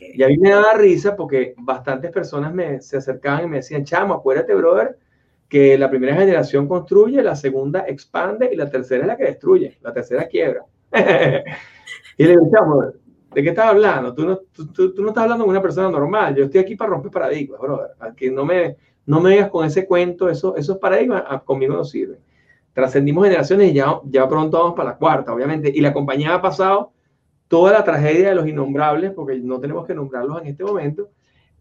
[0.01, 3.85] Y a mí me daba risa porque bastantes personas me, se acercaban y me decían,
[3.85, 4.99] chamo, acuérdate, brother,
[5.49, 9.79] que la primera generación construye, la segunda expande y la tercera es la que destruye,
[9.83, 10.65] la tercera quiebra.
[12.17, 12.83] y le digo, chamo,
[13.37, 14.15] ¿de qué estás hablando?
[14.15, 16.91] Tú no, tú, tú, no estás hablando con una persona normal, yo estoy aquí para
[16.91, 17.91] romper paradigmas, brother.
[18.17, 21.85] Que no me, no me digas con ese cuento, eso, esos paradigmas ah, conmigo no
[21.85, 22.19] sirven.
[22.73, 25.73] Trascendimos generaciones y ya, ya pronto vamos para la cuarta, obviamente.
[25.75, 26.93] Y la compañía ha pasado
[27.49, 31.09] toda la tragedia de los innombrables, porque no tenemos que nombrarlos en este momento.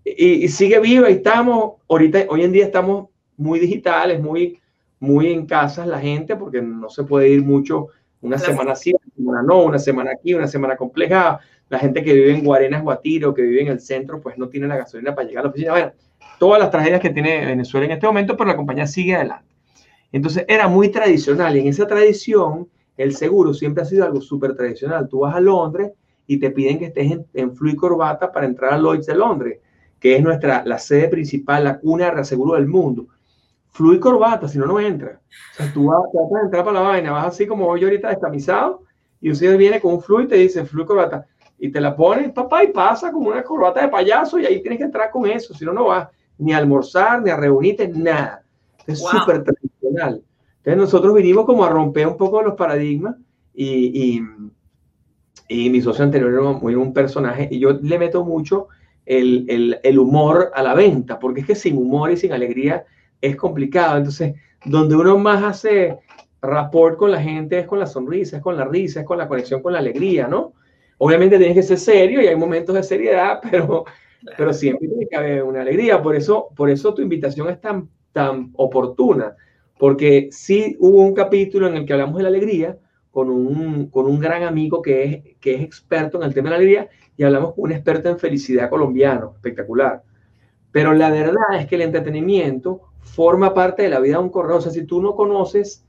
[0.04, 4.60] Y, sigue viva y estamos, ahorita, hoy en día estamos muy digitales, muy,
[5.00, 7.88] muy en casas la gente, porque no se puede ir mucho
[8.22, 11.40] una semana así, una semana no, una semana aquí, una semana compleja.
[11.70, 14.68] La gente que vive en Guarenas, Guatiro, que vive en el centro, pues no tiene
[14.68, 15.72] la gasolina para llegar a la oficina.
[15.72, 15.92] Bueno,
[16.40, 19.56] todas las tragedias que tiene Venezuela en este momento, pero la compañía sigue adelante.
[20.12, 24.56] Entonces era muy tradicional y en esa tradición el seguro siempre ha sido algo súper
[24.56, 25.10] tradicional.
[25.10, 25.92] Tú vas a Londres
[26.28, 29.60] y te piden que estés en, en y corbata para entrar a Lloyds de Londres,
[30.00, 33.08] que es nuestra, la sede principal, la cuna de reaseguro del mundo.
[33.72, 35.20] Flu y corbata, si no, no entra.
[35.52, 38.84] O sea, tú vas, a entrar para la vaina, vas así como yo ahorita descamisado
[39.20, 41.26] y usted viene con un flu y te dice flu y corbata.
[41.60, 44.80] Y te la pones, papá, y pasa como una corbata de payaso y ahí tienes
[44.80, 48.44] que entrar con eso, si no, no vas ni a almorzar, ni a reunirte, nada.
[48.86, 50.22] Es súper tradicional.
[50.58, 53.16] Entonces nosotros vinimos como a romper un poco los paradigmas
[53.54, 54.22] y, y,
[55.48, 58.68] y mi socio anterior era un, personaje y yo le meto mucho
[59.06, 62.86] el, el, el, humor a la venta, porque es que sin humor y sin alegría
[63.22, 63.98] es complicado.
[63.98, 66.00] Entonces, donde uno más hace
[66.42, 69.28] rapport con la gente es con la sonrisa, es con la risa, es con la
[69.28, 70.54] conexión con la alegría, ¿no?
[70.98, 73.86] Obviamente tienes que ser serio y hay momentos de seriedad, pero
[74.38, 76.02] pero siempre tiene que haber una alegría.
[76.02, 79.36] Por eso, por eso tu invitación es tan, tan oportuna,
[79.78, 82.78] porque sí hubo un capítulo en el que hablamos de la alegría
[83.12, 86.52] con un, con un gran amigo que es, que es experto en el tema de
[86.52, 90.04] la alegría y hablamos con un experto en felicidad colombiano, espectacular.
[90.72, 94.58] Pero la verdad es que el entretenimiento forma parte de la vida de un corredor.
[94.58, 95.86] O sea, si tú no conoces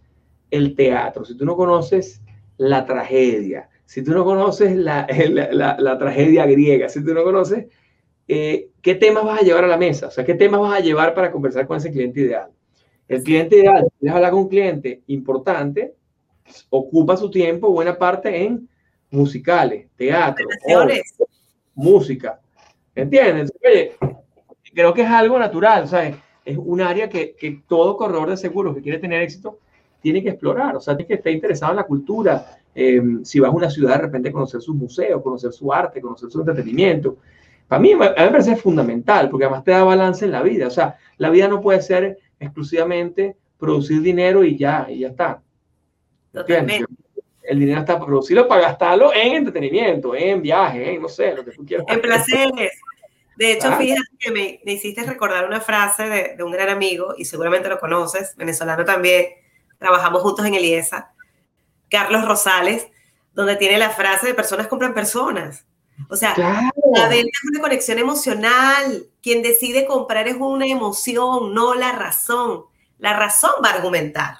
[0.50, 2.22] el teatro, si tú no conoces
[2.58, 5.06] la tragedia, si tú no conoces la,
[5.52, 7.66] la, la tragedia griega, si tú no conoces
[8.28, 10.08] eh, ¿qué temas vas a llevar a la mesa?
[10.08, 12.50] O sea, ¿qué temas vas a llevar para conversar con ese cliente ideal?
[13.08, 15.94] El cliente ideal, si hablar con un cliente importante,
[16.70, 18.68] ocupa su tiempo buena parte en
[19.10, 20.46] musicales, teatro,
[21.74, 22.40] música.
[22.94, 23.52] ¿Entiendes?
[23.64, 23.92] Oye,
[24.74, 26.16] creo que es algo natural, ¿sabes?
[26.44, 29.58] Es un área que, que, todo corredor de seguros que quiere tener éxito
[30.00, 32.58] tiene que explorar, o sea, tiene que estar interesado en la cultura.
[32.74, 36.30] Eh, si vas a una ciudad, de repente conocer sus museos, conocer su arte, conocer
[36.30, 37.16] su entretenimiento.
[37.68, 40.68] Para mí, a mí me parece fundamental, porque además te da balance en la vida.
[40.68, 45.42] O sea, la vida no puede ser exclusivamente producir dinero y ya, y ya está.
[47.42, 51.44] El dinero está para producirlo, para gastarlo en entretenimiento, en viajes, en no sé, lo
[51.44, 51.86] que tú quieras.
[51.88, 52.72] En placeres.
[53.36, 57.14] De hecho, fíjate que me, me, hiciste recordar una frase de, de, un gran amigo,
[57.18, 59.26] y seguramente lo conoces, venezolano también,
[59.78, 61.12] trabajamos juntos en el IESA,
[61.90, 62.88] Carlos Rosales,
[63.34, 65.66] donde tiene la frase de personas compran personas.
[66.08, 69.06] O sea, la venta es una conexión emocional.
[69.22, 72.64] Quien decide comprar es una emoción, no la razón.
[72.98, 74.38] La razón va a argumentar,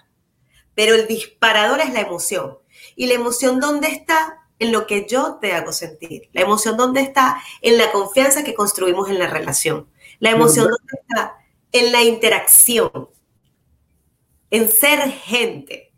[0.75, 2.59] pero el disparador es la emoción.
[2.95, 4.43] ¿Y la emoción dónde está?
[4.59, 6.31] En lo que yo te hago sentir.
[6.33, 7.43] La emoción dónde está?
[7.61, 9.89] En la confianza que construimos en la relación.
[10.19, 11.37] La emoción dónde está?
[11.73, 13.11] En la interacción.
[14.51, 15.93] En ser gente.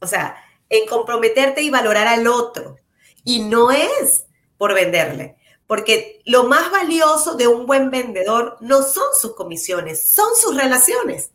[0.00, 2.76] O sea, en comprometerte y valorar al otro.
[3.22, 4.24] Y no es
[4.60, 5.36] por venderle.
[5.66, 11.32] Porque lo más valioso de un buen vendedor no son sus comisiones, son sus relaciones.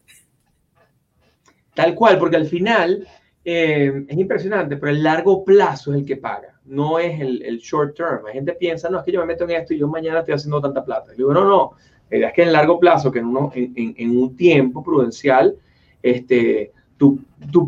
[1.74, 3.08] Tal cual, porque al final
[3.44, 7.98] eh, es impresionante, pero el largo plazo es el que paga, no es el, short
[7.98, 8.26] term.
[8.28, 10.36] La gente piensa, no, es que yo me meto en esto y yo mañana estoy
[10.36, 11.12] haciendo tanta plata.
[11.12, 11.72] Y digo, no, no,
[12.12, 15.56] es que en largo plazo, que en, uno, en, un tiempo prudencial,
[16.04, 17.20] este, tú,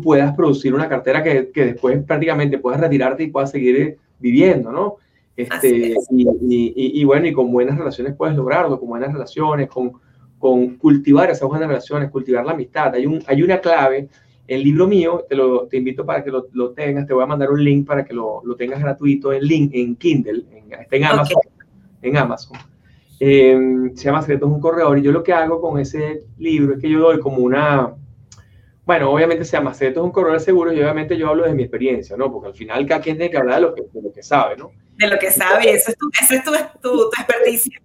[0.04, 4.98] puedas producir una cartera que, que después prácticamente puedas retirarte y puedas seguir viviendo, ¿no?
[5.38, 9.92] Este, y, bueno, y con buenas relaciones puedes lograrlo, con buenas relaciones, con,
[10.36, 12.92] con cultivar esas buenas relaciones, cultivar la amistad.
[12.96, 14.08] Hay, un, hay una clave,
[14.48, 17.26] el libro mío, te, lo, te invito para que lo, lo, tengas, te voy a
[17.26, 20.96] mandar un link para que lo, lo tengas gratuito en, link, en Kindle, en, está
[20.96, 21.40] en Amazon.
[22.02, 22.58] En Amazon.
[23.20, 26.80] Em, se llama Secretos un corredor y yo lo que hago con ese libro es
[26.80, 27.94] que yo doy como una,
[28.84, 32.16] bueno, obviamente se llama Secretos un corredor seguro y obviamente yo hablo de mi experiencia,
[32.16, 32.32] ¿no?
[32.32, 34.56] Porque al final cada quien tiene que hablar de lo que, de lo que sabe,
[34.56, 34.72] ¿no?
[34.98, 36.50] De lo que sabe, eso es tu, eso es tu,
[36.82, 37.80] tu, experticia.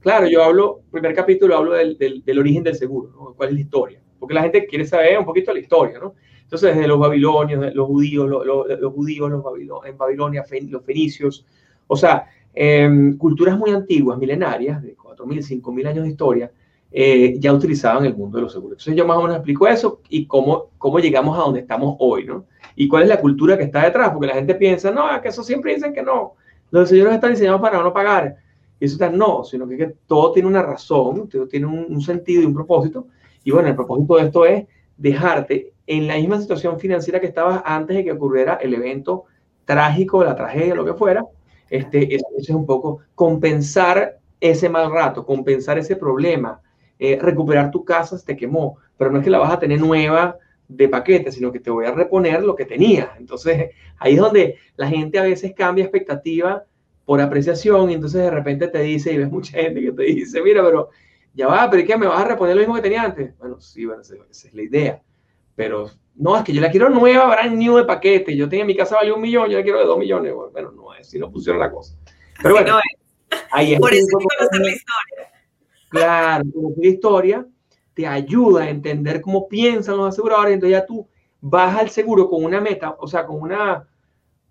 [0.00, 3.34] Claro, yo hablo, primer capítulo hablo del, del, origen del seguro, ¿no?
[3.34, 6.14] cuál es la historia, porque la gente quiere saber un poquito la historia, ¿no?
[6.42, 11.46] Entonces, desde los babilonios, los judíos, los, judíos los en Babilonia, los fenicios,
[11.86, 16.52] o sea, em, culturas muy antiguas, milenarias, de 4.000, 5.000 años de historia,
[16.90, 18.74] eh, ya utilizaban el mundo de los seguros.
[18.74, 22.26] Entonces yo más o menos explico eso y cómo, cómo llegamos a donde estamos hoy,
[22.26, 22.44] ¿no?
[22.76, 25.42] Y cuál es la cultura que está detrás, porque la gente piensa, no, que eso
[25.42, 26.34] siempre dicen que no,
[26.70, 28.36] los señores están diseñados para no pagar.
[28.80, 32.00] Y eso está no, sino que, que todo tiene una razón, todo tiene un, un,
[32.00, 33.06] sentido y un propósito.
[33.44, 37.62] Y bueno, el propósito de esto es dejarte en la misma situación financiera que estabas
[37.64, 39.24] antes de que ocurriera el evento
[39.64, 41.24] trágico, la tragedia, lo que fuera.
[41.70, 46.60] Este, eso es un poco compensar ese mal rato, compensar ese problema,
[46.98, 49.80] eh, recuperar tu casa se te quemó, pero no es que la vas a tener
[49.80, 50.36] nueva
[50.76, 53.14] de paquete, sino que te voy a reponer lo que tenía.
[53.18, 56.64] Entonces, ahí es donde la gente a veces cambia expectativa
[57.04, 60.42] por apreciación y entonces de repente te dice, y ves mucha gente que te dice,
[60.42, 60.90] mira, pero
[61.34, 61.96] ya va, pero ¿qué?
[61.96, 63.36] ¿Me vas a reponer lo mismo que tenía antes?
[63.38, 65.02] Bueno, sí, bueno, esa, es la idea.
[65.54, 68.36] Pero no, es que yo la quiero nueva, brand new de paquete.
[68.36, 70.32] Yo tenía mi casa valía un millón, yo la quiero de dos millones.
[70.52, 71.96] Bueno, no es, si no pusieron la cosa.
[72.42, 72.78] Pero bueno,
[73.50, 73.80] ahí es.
[73.80, 75.32] Por eso que conocer la historia.
[75.90, 76.44] Claro,
[76.76, 77.46] la historia
[77.94, 81.06] te ayuda a entender cómo piensan los aseguradores, entonces ya tú
[81.40, 83.86] vas al seguro con una meta, o sea, con una,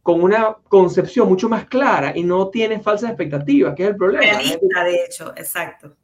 [0.03, 4.23] con una concepción mucho más clara y no tienes falsas expectativas, que es el problema.
[4.23, 5.95] Realista, de hecho, exacto.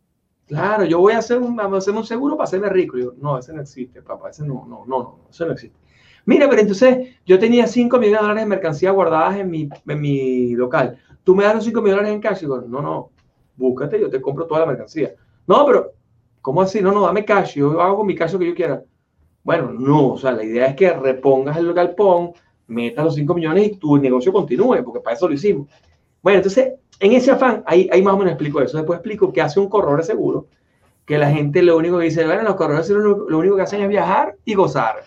[0.48, 2.98] Claro, yo voy a hacer un, hacer un seguro para hacerme rico.
[2.98, 5.78] yo, no, ese no existe, papá, ese no, no, no, no, eso no existe.
[6.26, 10.02] Mira, pero entonces yo tenía 5 millones de dólares de mercancía guardadas en mi, en
[10.02, 10.98] mi local.
[11.24, 12.38] ¿Tú me das los 5 millones de dólares en cash?
[12.38, 13.12] Y digo, no, no,
[13.58, 15.14] búscate, yo te compro toda la mercancía.
[15.46, 15.94] No, pero,
[16.48, 16.80] ¿cómo así?
[16.80, 18.82] No, no, dame cash, yo hago mi cash lo que yo quiera.
[19.44, 22.32] Bueno, no, o sea, la idea es que repongas el galpón,
[22.68, 25.68] metas los 5 millones y tu negocio continúe, porque para eso lo hicimos.
[26.22, 28.78] Bueno, entonces, en ese afán, ahí, ahí más o menos explico eso.
[28.78, 30.48] Después explico qué hace un corredor seguro,
[31.06, 33.82] que la gente lo único que dice, bueno, los corredores seguro lo, único que hacen
[33.82, 35.04] es viajar y gozar.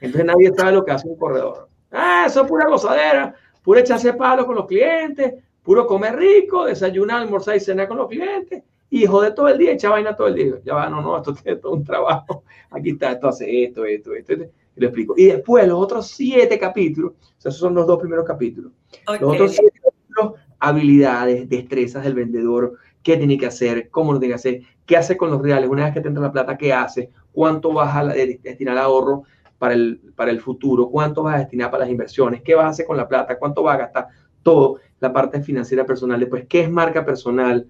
[0.00, 1.68] Entonces nadie sabe lo que hace un corredor.
[1.90, 7.22] Ah, eso es pura gozadera, pura echarse palos con los clientes, puro comer rico, desayunar,
[7.22, 10.34] almorzar y cenar con los clientes hijo de todo el día, echa vaina todo el
[10.34, 10.54] día.
[10.64, 12.44] Ya va, no, no, esto tiene todo un trabajo.
[12.70, 14.44] Aquí está, esto hace esto, esto, esto, esto.
[14.76, 15.14] Y lo explico.
[15.16, 18.72] Y después los otros siete capítulos, o sea, esos son los dos primeros capítulos.
[19.20, 24.32] Los otros siete capítulos, habilidades, destrezas del vendedor, qué tiene que hacer, cómo lo tiene
[24.32, 26.72] que hacer, qué hace con los reales, una vez que te entra la plata, qué
[26.72, 29.22] hace, cuánto vas a destinar ahorro
[29.58, 32.68] para el, para el futuro, cuánto vas a destinar para las inversiones, qué vas a
[32.70, 34.08] hacer con la plata, cuánto vas a gastar,
[34.42, 37.66] todo, la parte financiera personal, después qué es marca personal,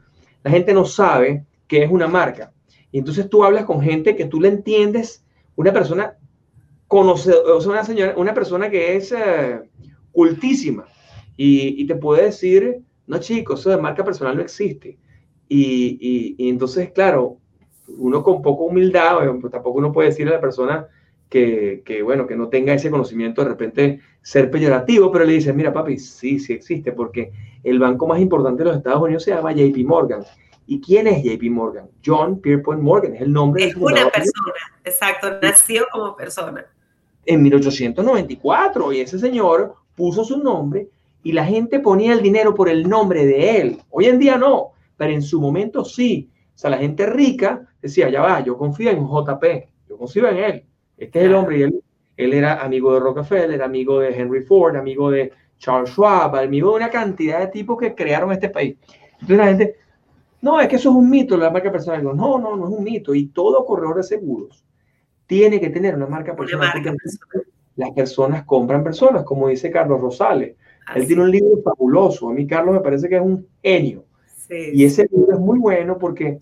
[0.46, 2.52] la gente no sabe qué es una marca.
[2.92, 5.24] Y entonces tú hablas con gente que tú le entiendes,
[5.56, 6.14] una persona
[6.86, 9.58] conocedora, o sea, una, señora, una persona que es eh,
[10.12, 10.84] cultísima
[11.36, 12.78] y, te puede decir,
[13.08, 14.96] no chicos, eso de marca personal no existe.
[15.48, 17.38] Y, entonces, claro,
[17.98, 20.86] uno con poca humildad, pues tampoco uno puede decirle a la persona
[21.28, 25.52] que, que, bueno, que no tenga ese conocimiento de repente ser peyorativo, pero le dice,
[25.52, 29.32] mira papi, sí, sí existe, porque el banco más importante de los Estados Unidos se
[29.32, 30.24] llama JP Morgan.
[30.66, 31.88] ¿Y quién es JP Morgan?
[32.04, 33.66] John Pierpont Morgan, es el nombre.
[33.66, 34.52] Es una persona,
[34.84, 36.66] exacto, nació como persona.
[37.24, 40.88] En 1894, y ese señor puso su nombre
[41.22, 43.78] y la gente ponía el dinero por el nombre de él.
[43.90, 46.30] Hoy en día no, pero en su momento sí.
[46.54, 49.44] O sea, la gente rica decía, ya va, yo confío en JP,
[49.88, 50.64] yo confío en él.
[50.96, 51.82] Este es el hombre y él,
[52.16, 56.76] él era amigo de Rockefeller, amigo de Henry Ford, amigo de Charles Schwab, amigo de
[56.76, 58.76] una cantidad de tipos que crearon este país.
[59.12, 59.76] Entonces la gente,
[60.42, 62.04] no, es que eso es un mito, la marca personal.
[62.04, 63.14] no, no, no es un mito.
[63.14, 64.64] Y todo corredor de seguros
[65.26, 66.72] tiene que tener una marca personal.
[67.76, 70.56] Las personas compran personas, como dice Carlos Rosales.
[70.94, 72.30] Él tiene un libro fabuloso.
[72.30, 74.04] A mí, Carlos, me parece que es un genio.
[74.48, 76.40] Y ese libro es muy bueno porque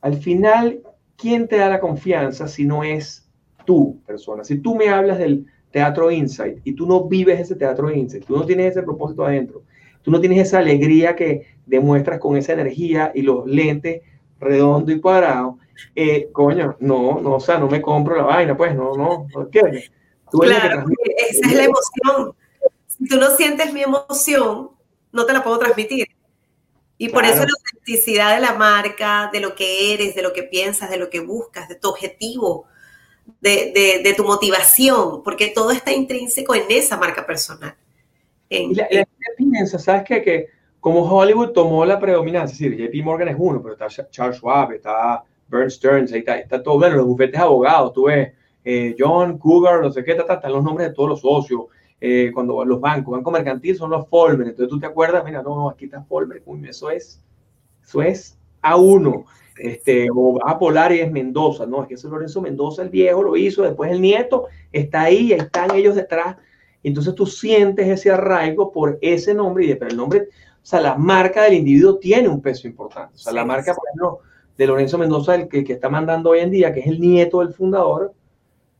[0.00, 0.80] al final,
[1.16, 3.28] ¿quién te da la confianza si no es
[3.64, 4.44] tú, persona?
[4.44, 8.36] Si tú me hablas del teatro insight y tú no vives ese teatro insight, tú
[8.36, 9.62] no tienes ese propósito adentro,
[10.02, 14.02] tú no tienes esa alegría que demuestras con esa energía y los lentes
[14.38, 15.58] redondo y cuadrado,
[15.94, 19.48] eh, coño, no, no, o sea, no me compro la vaina, pues, no, no, no
[20.30, 20.86] Tú claro,
[21.28, 22.34] esa es la emoción.
[22.86, 24.70] Si tú no sientes mi emoción,
[25.12, 26.06] no te la puedo transmitir.
[26.96, 30.44] Y por eso la autenticidad de la marca, de lo que eres, de lo que
[30.44, 32.66] piensas, de lo que buscas, de tu objetivo,
[33.40, 37.74] de, tu motivación, porque todo está intrínseco en esa marca personal.
[38.48, 40.22] y la, gente piensa, ¿sabes qué?
[40.22, 40.48] Que
[40.80, 44.72] como Hollywood tomó la predominancia, es decir, JP Morgan es uno, pero está Charles Schwab,
[44.72, 48.32] está Bern Stearns, ahí está, está todo, bueno, los bufetes de abogados, tú ves,
[48.64, 51.62] eh, John Cougar, no sé qué, están los nombres de todos los socios,
[52.00, 55.70] eh, cuando los bancos, Banco Mercantil son los Folmer, entonces tú te acuerdas, mira, no,
[55.70, 57.22] aquí está Folmer, eso es,
[57.84, 59.24] eso es a uno.
[59.62, 62.88] Este, o vas a Polar y es Mendoza, no, es que ese Lorenzo Mendoza, el
[62.88, 66.36] viejo, lo hizo, después el nieto está ahí, ahí están ellos detrás.
[66.82, 70.96] Entonces tú sientes ese arraigo por ese nombre, y pero el nombre, o sea, la
[70.96, 73.14] marca del individuo tiene un peso importante.
[73.14, 74.18] O sea, la marca, por ejemplo,
[74.58, 77.38] de Lorenzo Mendoza, el que, que, está mandando hoy en día, que es el nieto
[77.38, 78.12] del fundador,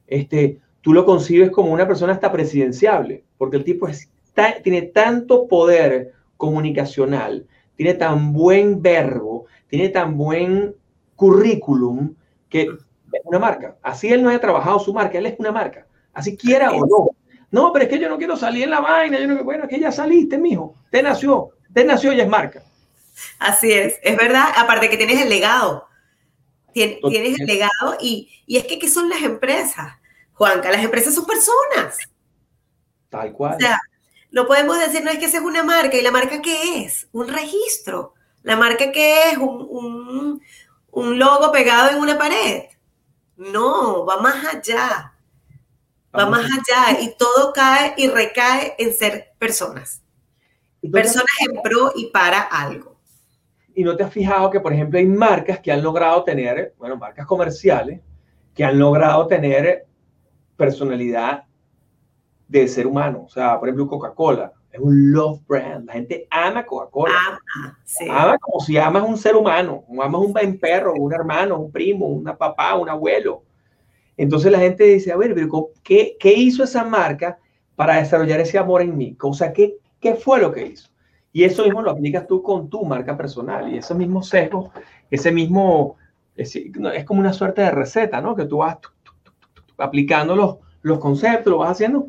[0.09, 3.87] este, tú lo concibes como una persona hasta presidenciable, porque el tipo
[4.65, 10.77] tiene tanto poder comunicacional, tiene tan buen verbo, tiene tan buen
[11.17, 12.15] currículum,
[12.51, 13.79] que es una marca.
[13.83, 15.87] Así él no haya trabajado su marca, él es una marca.
[16.13, 17.09] Así quiera o no.
[17.51, 19.19] No, pero es que yo no quiero salir en la vaina.
[19.19, 20.75] Yo no, bueno, es que ya saliste, mijo.
[20.91, 21.53] Te nació.
[21.73, 22.63] Te nació y es marca.
[23.39, 24.45] Así es, es verdad.
[24.59, 25.89] Aparte que tienes el legado.
[26.75, 27.01] Tienes,
[27.41, 29.95] el legado y, y es que ¿qué son las empresas?
[30.35, 31.97] Juanca, las empresas son personas.
[33.09, 33.57] Tal cual.
[33.57, 33.81] O sea,
[34.33, 35.97] no podemos decir, no es que esa es una marca.
[35.97, 37.09] ¿Y la marca qué es?
[37.13, 38.13] Un registro.
[38.43, 39.39] ¿La marca qué es?
[39.39, 40.41] Un,
[40.91, 42.65] un, logo pegado en una pared.
[43.37, 45.15] No, va más allá.
[46.15, 50.03] Va más allá y todo cae y recae en ser personas.
[50.91, 52.97] Personas en pro y para algo.
[53.75, 56.97] Y no te has fijado que, por ejemplo, hay marcas que han logrado tener, bueno,
[56.97, 58.01] marcas comerciales,
[58.55, 59.87] que han logrado tener
[60.57, 61.45] personalidad
[62.49, 63.25] de ser humano.
[63.27, 65.87] O sea, por ejemplo, Coca-Cola es un love brand.
[65.87, 67.13] La gente ama Coca-Cola.
[67.29, 68.07] Ama, sí.
[68.09, 71.71] ama como si amas un ser humano, como amas un buen perro, un hermano, un
[71.71, 73.45] primo, una papá, un abuelo.
[74.17, 75.35] Entonces la gente dice, a ver,
[75.83, 77.39] ¿qué, ¿qué hizo esa marca
[77.77, 79.17] para desarrollar ese amor en mí?
[79.21, 80.91] O sea, ¿qué, ¿qué fue lo que hizo?
[81.33, 83.73] Y eso mismo lo aplicas tú con tu marca personal.
[83.73, 84.71] Y ese mismo sesgo,
[85.11, 85.97] ese mismo,
[86.37, 88.37] es, es como una suerte de receta, ¿no?
[88.37, 88.79] Que tú vas
[89.79, 92.07] aplicando los, los conceptos, lo vas haciendo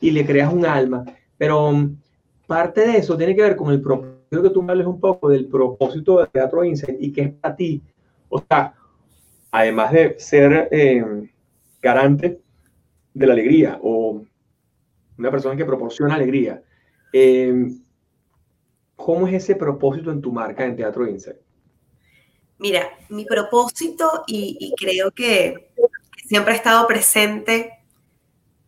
[0.00, 1.04] y le creas un alma.
[1.38, 1.96] Pero um,
[2.46, 5.28] parte de eso tiene que ver con el propósito que tú me hables un poco
[5.28, 7.82] del propósito de Teatro Insight y que es para ti.
[8.28, 8.74] O sea,
[9.50, 11.30] además de ser eh,
[11.80, 12.40] garante
[13.12, 14.22] de la alegría o
[15.16, 16.62] una persona que proporciona alegría,
[17.12, 17.68] eh,
[18.96, 21.38] ¿cómo es ese propósito en tu marca en Teatro Insight?
[22.58, 27.70] Mira, mi propósito, y, creo que, que siempre ha estado presente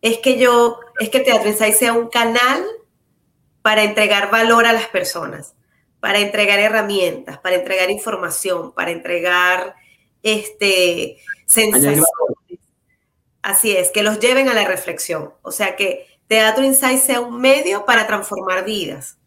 [0.01, 2.63] es que yo, es que Teatro Insight sea un canal
[3.67, 5.53] para entregar valor a las personas,
[5.99, 9.75] para entregar herramientas, para entregar información, para entregar
[10.23, 12.05] este, sensaciones.
[13.41, 15.33] Así es, que los lleven a la reflexión.
[15.41, 19.17] O sea, que Teatro Insight sea un medio para transformar vidas,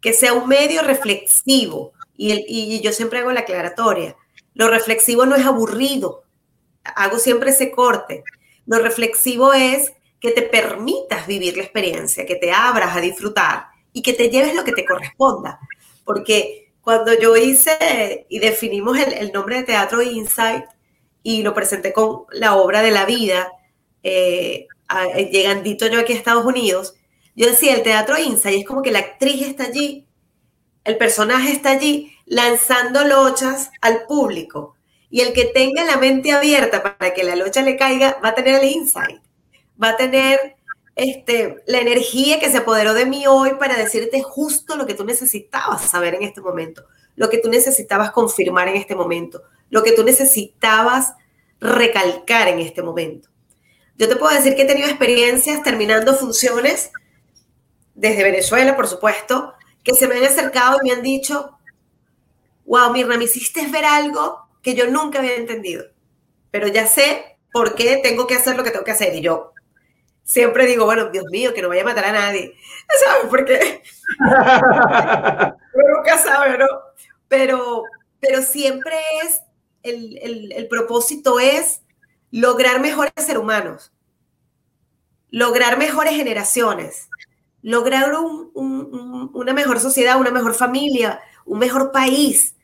[0.00, 1.92] que sea un medio reflexivo.
[2.16, 4.16] Y, el, y yo siempre hago la aclaratoria.
[4.54, 6.24] Lo reflexivo no es aburrido.
[6.82, 8.24] Hago siempre ese corte.
[8.66, 14.02] Lo reflexivo es que te permitas vivir la experiencia, que te abras a disfrutar y
[14.02, 15.60] que te lleves lo que te corresponda.
[16.04, 20.64] Porque cuando yo hice y definimos el, nombre de Teatro Insight
[21.22, 23.52] y lo presenté con la obra de la vida,
[24.02, 24.66] eh,
[25.30, 26.94] llegandito yo aquí a Estados Unidos,
[27.34, 30.06] yo decía, el Teatro Insight es como que la actriz está allí,
[30.84, 34.74] el personaje está allí lanzando lochas al público
[35.10, 38.34] y el que tenga la mente abierta para que la locha le caiga va a
[38.34, 39.20] tener el insight,
[39.82, 40.56] va a tener
[40.96, 45.04] este, la energía que se apoderó de mí hoy para decirte justo lo que tú
[45.04, 49.92] necesitabas saber en este momento, lo que tú necesitabas confirmar en este momento, lo que
[49.92, 51.12] tú necesitabas
[51.60, 53.28] recalcar en este momento.
[53.96, 56.90] Yo te puedo decir que he tenido experiencias terminando funciones
[57.94, 59.54] desde Venezuela, por supuesto,
[59.84, 61.58] que se me han acercado y me han dicho,
[62.64, 65.84] wow, Mirna, me hiciste ver algo que yo nunca había entendido,
[66.50, 69.14] pero ya sé por qué tengo que hacer lo que tengo que hacer.
[69.14, 69.52] Y yo
[70.28, 72.54] siempre digo, bueno, Dios mío, que no vaya a matar a nadie.
[73.02, 73.82] ¿Sabes por qué?
[75.96, 76.66] nunca sabe, ¿no?
[77.28, 77.82] Pero,
[78.20, 79.40] pero siempre es,
[79.82, 81.80] el, el, el propósito es
[82.30, 83.90] lograr mejores seres humanos,
[85.30, 87.08] lograr mejores generaciones,
[87.62, 92.54] lograr un, un, una mejor sociedad, una mejor familia, un mejor país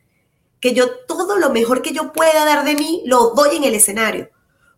[0.61, 3.75] que yo todo lo mejor que yo pueda dar de mí lo doy en el
[3.75, 4.29] escenario,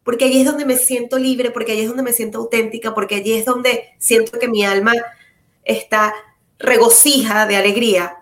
[0.06, 3.16] porque allí es donde me siento libre, porque allí es donde me siento auténtica, porque
[3.16, 4.92] allí es donde siento que mi alma
[5.64, 6.14] está
[6.60, 8.18] regocija de alegría.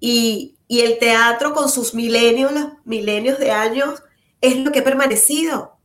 [0.00, 4.02] Y, el teatro con sus milenios, los milenios de años,
[4.40, 5.76] es lo que ha permanecido.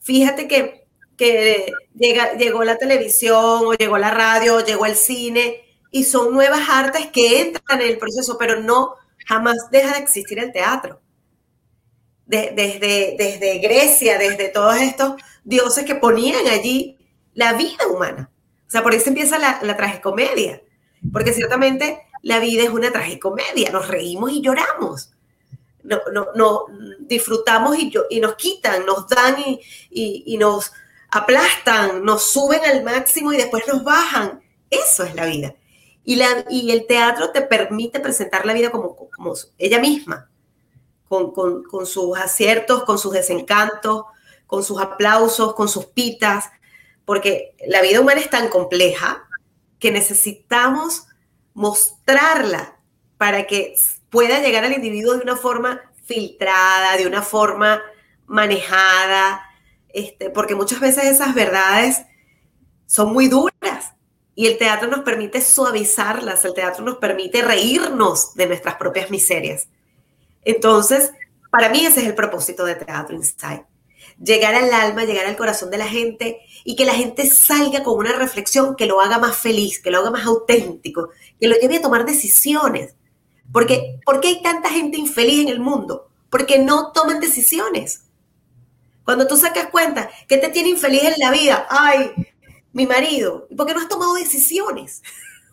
[0.00, 0.86] Fíjate que,
[1.18, 5.60] que llega, llegó la televisión, o llegó la radio, o llegó el cine,
[5.90, 8.94] y son nuevas artes que entran en el proceso, pero no
[9.26, 10.98] jamás deja de existir el teatro.
[12.26, 15.14] Desde, desde Grecia, desde todos estos
[15.44, 16.98] dioses que ponían allí
[17.34, 18.30] la vida humana.
[18.66, 20.62] O sea, por eso empieza la, la tragicomedia,
[21.12, 25.12] porque ciertamente la vida es una tragicomedia, nos reímos y lloramos.
[25.82, 26.66] no, no, no
[27.00, 29.60] disfrutamos y, y, nos quitan, nos dan y,
[29.90, 30.72] y, nos
[31.10, 34.40] aplastan, nos suben al máximo y después nos bajan.
[34.70, 35.54] Eso es la vida.
[36.04, 40.30] Y, la, y el teatro te permite presentar la vida como, como ella misma,
[41.12, 44.04] con, sus aciertos, con sus desencantos,
[44.46, 46.46] con sus aplausos, con sus pitas,
[47.04, 49.28] porque la vida humana es tan compleja
[49.78, 51.06] que necesitamos
[51.52, 52.78] mostrarla
[53.18, 53.74] para que
[54.08, 57.82] pueda llegar al individuo de una forma filtrada, de una forma
[58.26, 59.42] manejada,
[59.88, 62.02] este, porque muchas veces esas verdades
[62.86, 63.92] son muy duras
[64.34, 69.68] y el teatro nos permite suavizarlas, el teatro nos permite reírnos de nuestras propias miserias.
[70.44, 71.12] Entonces,
[71.50, 73.62] para mí ese es el propósito de Teatro Insight.
[74.22, 77.98] Llegar al alma, llegar al corazón de la gente y que la gente salga con
[77.98, 81.76] una reflexión que lo haga más feliz, que lo haga más auténtico, que lo lleve
[81.76, 82.94] a tomar decisiones.
[83.52, 86.08] Porque, ¿Por qué hay tanta gente infeliz en el mundo?
[86.30, 88.04] Porque no toman decisiones.
[89.04, 92.12] Cuando tú sacas cuenta que te tiene infeliz en la vida, ay,
[92.72, 95.02] mi marido, ¿y por qué no has tomado decisiones?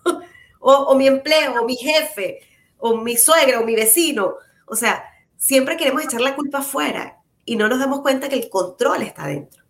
[0.60, 2.40] o mi empleo, o mi jefe,
[2.78, 4.36] o mi suegra, o mi vecino.
[4.70, 5.04] O sea,
[5.38, 9.28] siempre queremos echar la culpa afuera y no nos damos cuenta que el control está
[9.28, 9.64] dentro.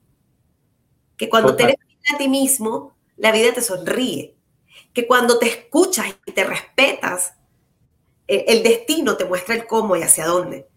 [1.17, 1.75] Que cuando te eres
[2.13, 4.35] a ti mismo, la vida te sonríe.
[4.93, 7.33] Que cuando te escuchas y te respetas,
[8.27, 10.67] eh, el destino te muestra el cómo y hacia dónde.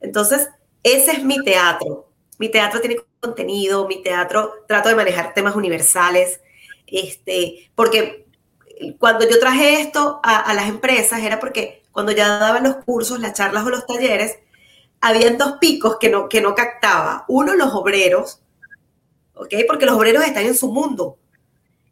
[0.00, 0.48] Entonces,
[0.82, 2.10] ese es mi teatro.
[2.38, 6.40] Mi teatro tiene contenido, mi teatro trato de manejar temas universales,
[6.86, 8.26] este, porque
[8.98, 13.34] cuando yo traje esto a, las empresas era porque cuando ya daban los cursos, las
[13.34, 14.38] charlas o los talleres,
[15.00, 17.24] habían dos picos que no, que no captaba.
[17.28, 18.42] Uno, los obreros,
[19.34, 19.54] ¿ok?
[19.66, 21.18] Porque los obreros están en su mundo.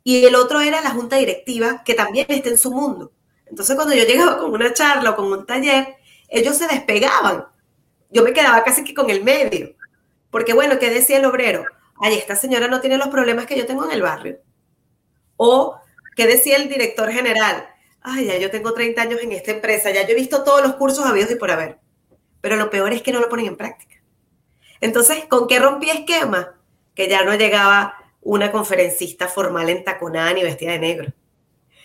[0.05, 3.12] Y el otro era la junta directiva, que también está en su mundo.
[3.46, 5.96] Entonces, cuando yo llegaba con una charla o con un taller,
[6.28, 7.46] ellos se despegaban.
[8.11, 9.74] Yo me quedaba casi que con el medio.
[10.30, 11.64] Porque, bueno, ¿qué decía el obrero?
[12.01, 14.38] Ay, esta señora no tiene los problemas que yo tengo en el barrio.
[15.36, 15.80] O,
[16.16, 17.66] ¿qué decía el director general?
[18.01, 20.74] Ay, ya yo tengo 30 años en esta empresa, ya yo he visto todos los
[20.74, 21.78] cursos habidos y por haber.
[22.40, 23.96] Pero lo peor es que no lo ponen en práctica.
[24.80, 26.55] Entonces, ¿con qué rompí esquema?
[26.94, 31.12] Que ya no llegaba una conferencista formal en taconada ni vestida de negro,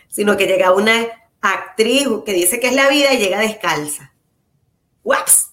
[0.08, 1.08] sino que llegaba una
[1.42, 4.14] actriz que dice que es la vida y llega descalza.
[5.04, 5.52] ¡Waps!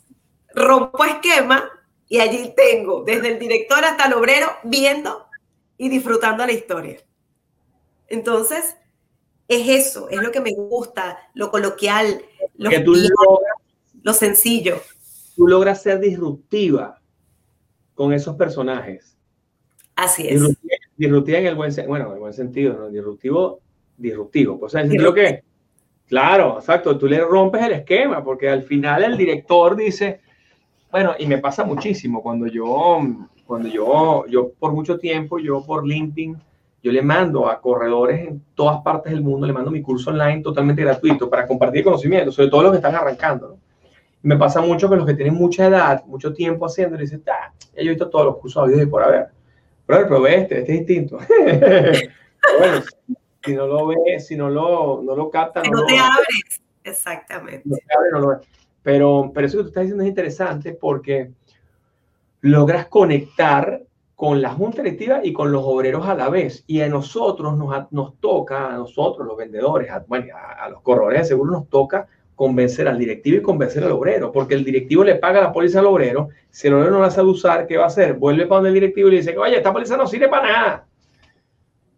[0.55, 1.71] Rompo esquema
[2.09, 5.27] y allí tengo desde el director hasta el obrero viendo
[5.79, 7.01] y disfrutando la historia.
[8.09, 8.77] Entonces,
[9.51, 12.23] es eso, es lo que me gusta, lo coloquial,
[12.57, 12.85] lo, que
[14.03, 14.81] lo sencillo.
[15.35, 17.01] Tú logras ser disruptiva
[17.95, 19.17] con esos personajes.
[19.97, 20.41] Así es.
[20.97, 22.89] Disruptiva, en el buen, bueno, en el buen sentido, ¿no?
[22.91, 23.61] Disruptivo,
[23.97, 24.61] disruptivo.
[24.61, 25.43] Pues, en el que
[26.07, 30.21] Claro, exacto, tú le rompes el esquema, porque al final el director dice,
[30.91, 33.01] bueno, y me pasa muchísimo cuando yo,
[33.47, 36.37] cuando yo, yo por mucho tiempo, yo por LinkedIn,
[36.83, 40.43] yo le mando a corredores en todas partes del mundo, le mando mi curso online
[40.43, 43.49] totalmente gratuito para compartir conocimiento, sobre todo los que están arrancando.
[43.49, 43.59] ¿no?
[44.23, 47.53] Me pasa mucho con los que tienen mucha edad, mucho tiempo haciendo, y dicen, ah,
[47.75, 49.29] yo he visto todos los cursos habidos y por haber.
[49.87, 51.19] Pero, pero este, este es distinto.
[52.59, 52.83] bueno,
[53.45, 55.65] si no lo ves, si no lo, no lo captas.
[55.65, 57.63] Si no, te abres, exactamente.
[57.65, 58.41] No te abres, no lo
[58.83, 61.31] Pero, pero eso que tú estás diciendo es interesante porque
[62.43, 63.83] logras conectar
[64.21, 66.63] con la junta directiva y con los obreros a la vez.
[66.67, 71.21] Y a nosotros nos, nos toca, a nosotros los vendedores, a, bueno, a, los corredores
[71.21, 75.15] de seguro nos toca convencer al directivo y convencer al obrero, porque el directivo le
[75.15, 77.87] paga la póliza al obrero, si el obrero no la sabe usar, ¿qué va a
[77.87, 78.13] hacer?
[78.13, 80.87] Vuelve para donde el directivo y le dice, oye, esta póliza no sirve para nada.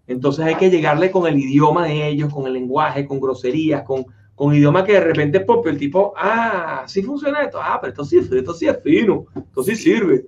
[0.07, 4.07] Entonces hay que llegarle con el idioma de ellos, con el lenguaje, con groserías, con,
[4.37, 5.73] con idioma que de repente es propio.
[5.73, 7.59] El tipo, ah, sí funciona esto.
[7.61, 10.25] Ah, pero esto sí, esto sí es fino, esto sí sirve.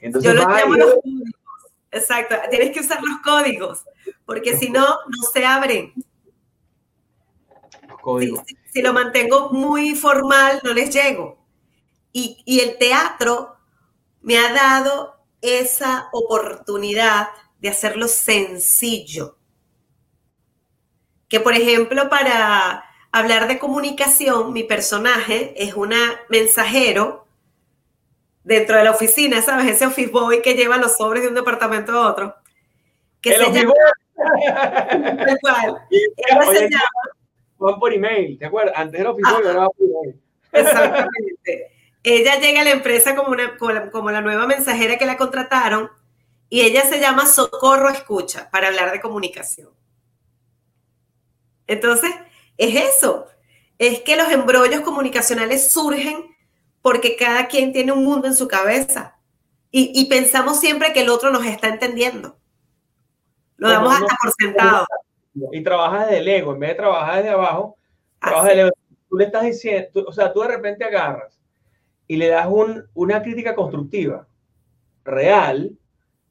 [0.00, 1.30] Entonces, Yo lo llamo los códigos.
[1.92, 3.84] Exacto, tienes que usar los códigos,
[4.24, 5.92] porque si no, no se abren.
[7.88, 8.42] Los códigos.
[8.72, 11.38] Si, lo mantengo muy formal, no les llego.
[12.12, 13.56] Y, y el teatro
[14.20, 17.28] me ha dado esa oportunidad
[17.60, 19.36] de hacerlo sencillo.
[21.28, 27.26] Que por ejemplo, para hablar de comunicación, mi personaje es una mensajero
[28.44, 29.66] dentro de la oficina, ¿sabes?
[29.66, 32.34] Ese office boy que lleva los sobres de un departamento a otro.
[33.20, 33.74] Que se llama...
[36.52, 37.78] se llama...
[37.78, 38.74] por email, ¿te acuerdas?
[38.76, 40.20] Antes era office boy, ahora por email.
[40.52, 41.70] Exactamente.
[42.02, 43.58] Ella llega a la empresa como, una,
[43.90, 45.90] como la nueva mensajera que la contrataron
[46.48, 49.68] y ella se llama Socorro Escucha para hablar de comunicación.
[51.66, 52.10] Entonces,
[52.56, 53.26] es eso,
[53.78, 56.29] es que los embrollos comunicacionales surgen
[56.82, 59.16] porque cada quien tiene un mundo en su cabeza
[59.72, 62.36] y, pensamos siempre que el otro nos está entendiendo.
[63.56, 64.86] Lo damos hasta por sentado.
[65.52, 67.76] Y trabajas desde el ego, en vez de trabajar desde abajo,
[68.18, 68.76] trabajas desde el ego.
[69.08, 71.40] Tú le estás diciendo, o sea, tú de repente agarras
[72.08, 74.26] y le das un, una crítica constructiva,
[75.04, 75.78] real,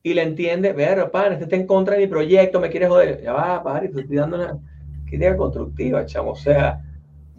[0.03, 3.21] y le entiende, ver, pan, este está en contra de mi proyecto, me quiere joder.
[3.21, 4.59] Ya va, padre, te estoy dando una
[5.05, 6.31] crítica constructiva, chamo.
[6.31, 6.81] O sea,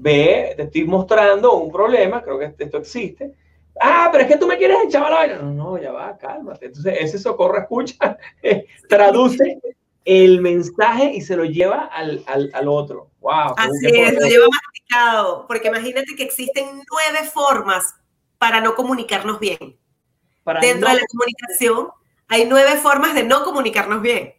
[0.01, 3.35] ve, te estoy mostrando un problema, creo que esto existe.
[3.81, 5.37] Ah, pero es que tú me quieres echar a la vaina.
[5.37, 6.67] No, no, ya va, cálmate.
[6.67, 8.19] Entonces, ese socorro escucha,
[8.89, 9.61] traduce
[10.05, 13.11] el mensaje y se lo lleva al, al, al otro.
[13.21, 13.55] Wow.
[13.57, 15.47] Así es, lo lleva masticado.
[15.47, 17.95] Porque imagínate que existen nueve formas
[18.39, 19.79] para no comunicarnos bien.
[20.61, 21.89] Dentro de la comunicación
[22.29, 24.35] hay nueve formas de no comunicarnos bien.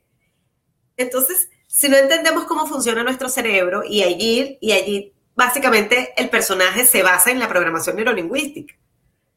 [0.98, 6.86] Entonces, si no entendemos cómo funciona nuestro cerebro y allí, y allí básicamente el personaje
[6.86, 8.76] se basa en la programación neurolingüística.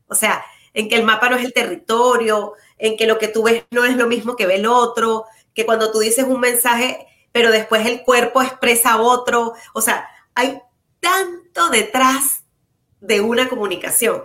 [0.07, 3.45] O sea, en que el mapa no es el territorio, en que lo que tú
[3.45, 5.25] ves no es lo mismo que ve el otro,
[5.55, 9.55] que cuando tú dices un mensaje, pero después el cuerpo expresa otro.
[9.73, 10.61] O sea, hay
[11.01, 12.45] tanto detrás
[13.01, 14.23] de una comunicación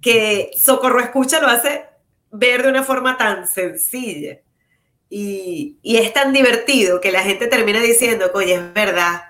[0.00, 1.84] que Socorro Escucha lo hace
[2.30, 4.40] ver de una forma tan sencilla
[5.08, 9.25] y, es tan divertido que la gente termina diciendo oye, es verdad,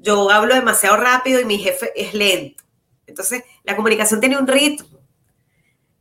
[0.00, 2.64] yo hablo demasiado rápido y mi jefe es lento.
[3.06, 5.00] Entonces, la comunicación tiene un ritmo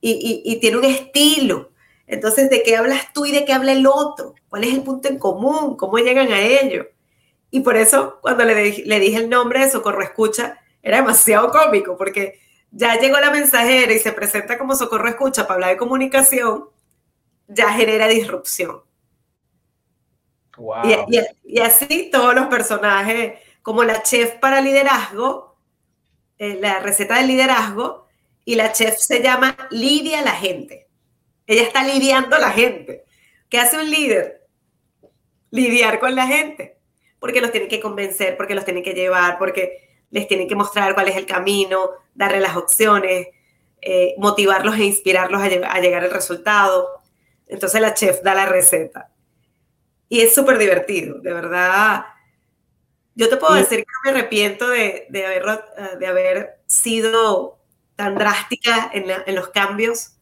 [0.02, 1.72] y, tiene un estilo.
[2.08, 4.36] Entonces, ¿de qué hablas tú y de qué habla el otro?
[4.48, 5.76] ¿Cuál es el punto en común?
[5.76, 6.88] ¿Cómo llegan a ello?
[7.52, 11.98] Y por eso, cuando le, le dije el nombre de Socorro Escucha, era demasiado cómico,
[11.98, 12.40] porque
[12.72, 16.66] ya llegó la mensajera y se presenta como socorro escucha para hablar de comunicación,
[17.48, 18.82] ya genera disrupción.
[21.46, 23.40] Y, así todos los personajes,
[23.70, 25.56] como la chef para liderazgo,
[26.40, 28.08] eh, la receta del liderazgo,
[28.44, 30.88] y la chef se llama Lidia la gente.
[31.46, 33.04] Ella está lidiando la gente.
[33.48, 34.48] ¿Qué hace un líder?
[35.52, 36.80] Lidiar con la gente.
[37.20, 40.96] Porque los tiene que convencer, porque los tiene que llevar, porque les tienen que mostrar
[40.96, 43.28] cuál es el camino, darle las opciones,
[43.84, 46.90] eh, motivarlos e inspirarlos a, llegar al resultado.
[47.46, 49.12] Entonces la chef da la receta.
[50.08, 52.04] Y es súper divertido, de verdad.
[53.20, 55.44] Yo te puedo decir que me arrepiento de, de, haber,
[55.78, 57.60] eh, de haber sido
[57.98, 60.14] tan drástica en, en los cambios,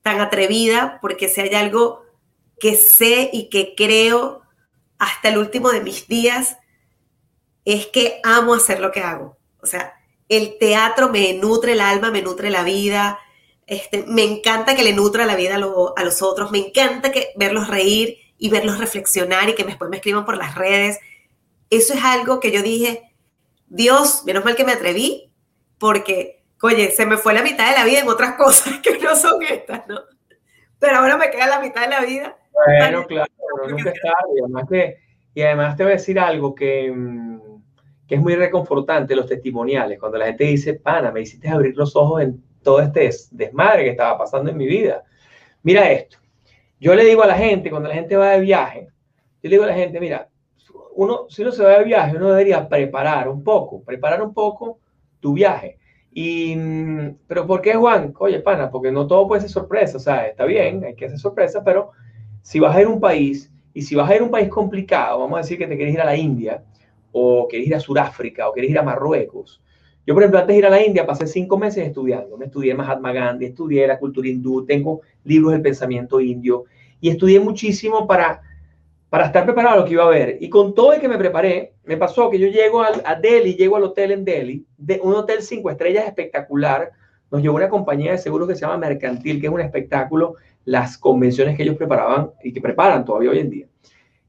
[0.00, 2.06] tan atrevida, porque si hay algo
[2.58, 4.40] que sé y que creo
[4.96, 6.56] hasta el último de mis días,
[7.66, 9.36] es que amo hacer lo que hago.
[9.60, 9.92] O sea,
[10.30, 13.18] el teatro me nutre el alma, me nutre la vida.
[13.66, 16.50] Este, me encanta que le nutra la vida a, los otros.
[16.50, 20.54] Me encanta que, verlos reír y verlos reflexionar y que después me escriban por las
[20.54, 20.98] redes.
[21.72, 23.14] Eso es algo que yo dije,
[23.66, 25.32] Dios, menos mal que me atreví,
[25.78, 29.16] porque, oye, se me fue la mitad de la vida en otras cosas que no
[29.16, 30.00] son estas, ¿no?
[30.78, 32.36] Pero ahora me queda la mitad de la vida.
[32.66, 33.30] Bueno, claro,
[33.68, 34.40] nunca es tarde.
[34.44, 34.64] Además
[35.34, 37.32] y además te voy a decir algo que mm,
[38.12, 41.96] que es muy reconfortante, los testimoniales, cuando la gente dice, pana, me hiciste abrir los
[41.96, 45.02] ojos en todo este desmadre que estaba pasando en mi vida.
[45.62, 46.18] Mira esto,
[46.78, 48.88] yo le digo a la gente, cuando la gente va de viaje,
[49.42, 50.28] yo le digo a la gente, mira,
[50.94, 54.78] uno, si uno se va de viaje, uno debería preparar un poco, preparar un poco
[55.20, 55.78] tu viaje.
[56.12, 56.54] Y,
[57.26, 58.12] pero ¿por qué, Juan?
[58.18, 61.18] Oye, pana, porque no todo puede ser sorpresa, o sea, está bien, hay que hacer
[61.18, 61.92] sorpresa, pero
[62.42, 64.48] si vas a ir a un país, y si vas a ir a un país
[64.48, 66.62] complicado, vamos a decir que te quieres ir a la India,
[67.12, 69.62] o querés ir a Sudáfrica, o querés ir a Marruecos.
[70.06, 72.36] Yo, por ejemplo, antes de ir a la India, pasé cinco meses estudiando.
[72.36, 76.64] Me estudié Mahatma Gandhi, estudié la cultura hindú, tengo libros del pensamiento indio
[77.00, 78.42] y estudié muchísimo para,
[79.12, 80.38] para estar preparado lo que iba a ver.
[80.40, 83.76] Y con todo el que me preparé, me pasó que yo llego a Delhi, llego
[83.76, 86.92] al hotel en Delhi, de un hotel cinco estrellas espectacular.
[87.30, 90.96] Nos llevó una compañía de seguros que se llama Mercantil, que es un espectáculo, las
[90.96, 93.66] convenciones que ellos preparaban y que preparan todavía hoy en día.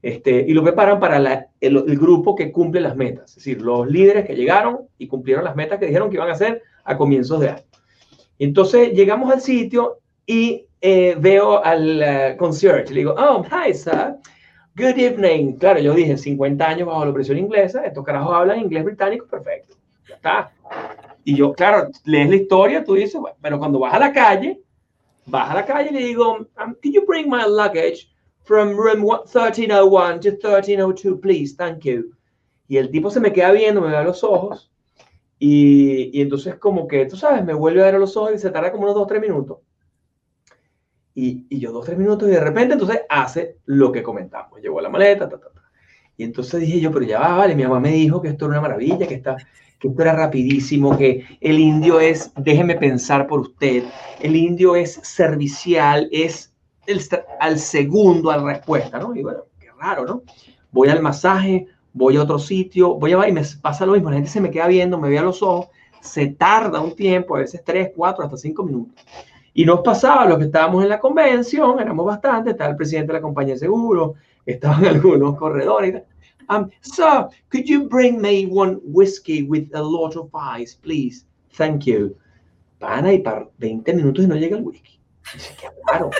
[0.02, 4.26] Este, y lo preparan para el, grupo que cumple las metas, es decir, los líderes
[4.26, 7.48] que llegaron y cumplieron las metas que dijeron que iban a hacer a comienzos de
[7.48, 7.64] año.
[8.38, 14.16] Entonces llegamos al sitio y eh, veo al uh, concierge, le digo, oh, hi, sir,
[14.76, 15.56] good evening.
[15.56, 19.76] Claro, yo dije, 50 años bajo la presión inglesa, estos carajos hablan inglés británico, perfecto,
[20.08, 20.52] ya está.
[21.24, 24.60] Y yo, claro, lees la historia, tú dices, bueno, pero cuando vas a la calle,
[25.26, 28.10] vas a la calle y le digo, um, can you bring my luggage
[28.42, 32.10] from room 1301 to 1302, please, thank you.
[32.68, 34.70] Y el tipo se me queda viendo, me ve a los ojos
[35.38, 38.38] y, y entonces como que, tú sabes, me vuelve a ver a los ojos y
[38.38, 39.58] se tarda como unos 2, 3 minutos.
[41.14, 44.60] Y, y yo 2, 3 minutos y de repente entonces hace lo que comentamos.
[44.60, 45.64] Llevó la maleta, ta, ta, ta.
[46.16, 48.52] Y entonces dije yo, pero ya va, vale, mi mamá me dijo que esto era
[48.52, 49.36] una maravilla, que, está,
[49.78, 53.84] que esto era rapidísimo, que el indio es, déjeme pensar por usted,
[54.20, 56.52] el indio es servicial, es
[56.86, 57.00] el,
[57.40, 59.14] al segundo a la respuesta, ¿no?
[59.14, 60.22] Y bueno, qué raro, ¿no?
[60.70, 64.16] Voy al masaje, voy a otro sitio, voy a y me pasa lo mismo, la
[64.16, 65.68] gente se me queda viendo, me ve a los ojos,
[66.00, 69.04] se tarda un tiempo, a veces tres, cuatro, hasta cinco minutos.
[69.54, 73.18] Y nos pasaba los que estábamos en la convención, éramos bastante, estaba el presidente de
[73.18, 76.02] la compañía de seguro, estaban algunos corredores.
[76.50, 81.24] Um, sir, could you bring me one whiskey with a lot of ice, please?
[81.56, 82.16] Thank you.
[82.78, 84.98] Pana, y para 20 minutos y no llega el whisky.
[85.58, 86.10] Qué raro.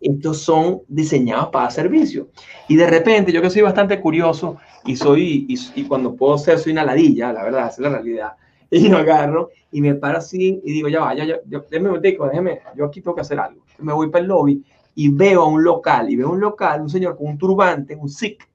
[0.00, 2.28] Estos son diseñados para servicio.
[2.68, 6.58] Y de repente, yo que soy bastante curioso y soy, y, y cuando puedo ser,
[6.58, 8.32] soy una ladilla, la verdad, es la realidad.
[8.72, 12.00] Y yo agarro y me paro así y digo, ya va, ya, ya, déjeme un
[12.00, 13.64] déjeme, yo aquí tengo que hacer algo.
[13.78, 14.62] Me voy para el lobby
[14.94, 18.08] y veo a un local, y veo un local, un señor con un turbante, un
[18.08, 18.46] sikh,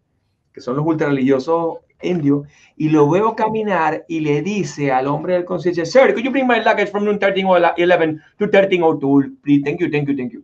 [0.54, 2.48] que son los ultrarreligiosos indios,
[2.78, 6.48] y lo veo caminar y le dice al hombre del concierto, Sir, could you bring
[6.48, 9.38] my luggage from room 1311 to 1302?
[9.44, 10.44] Please, thank you, thank you, thank you.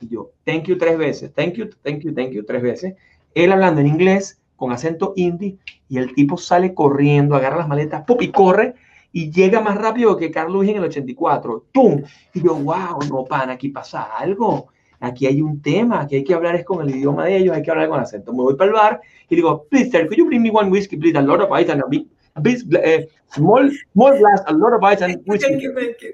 [0.00, 2.94] Y yo, thank you tres veces, thank you, thank you, thank you tres veces.
[3.34, 5.56] Él hablando en inglés, con acento indie,
[5.88, 8.16] y el tipo sale corriendo, agarra las maletas, ¡pum!
[8.20, 8.74] y corre
[9.12, 11.66] y llega más rápido que Carlos en el 84.
[11.72, 12.02] ¡Tum!
[12.34, 14.68] Y yo, wow, no, pan, aquí pasa algo.
[15.00, 17.62] Aquí hay un tema, aquí hay que hablar es con el idioma de ellos, hay
[17.62, 18.32] que hablar con el acento.
[18.32, 20.96] Me voy para el bar y digo, please, sir, could you bring me one whiskey,
[20.96, 22.06] please, a lot of ice and a big,
[22.42, 25.50] big uh, small, small glass, a lot of ice and whiskey.
[25.50, 26.12] Thank you, thank you.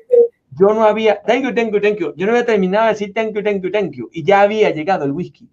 [0.57, 2.13] Yo no había, thank you, thank you, thank you.
[2.15, 4.11] Yo no había terminado de decir thank you, thank you, thank you.
[4.13, 5.49] Y ya había llegado el whisky.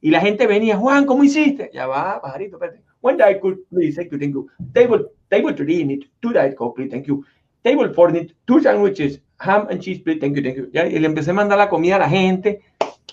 [0.00, 1.70] Y la gente venía, Juan, ¿cómo hiciste?
[1.72, 2.82] Ya va, pajarito, espérate.
[3.02, 4.48] One Diet Coke, please, thank you, thank you.
[4.72, 7.24] Table, table three need two Diet Coke, please, thank you.
[7.62, 10.70] Table four need two sandwiches, ham and cheese, please, thank you, thank you.
[10.72, 12.62] Ya, y le empecé a mandar la comida a la gente.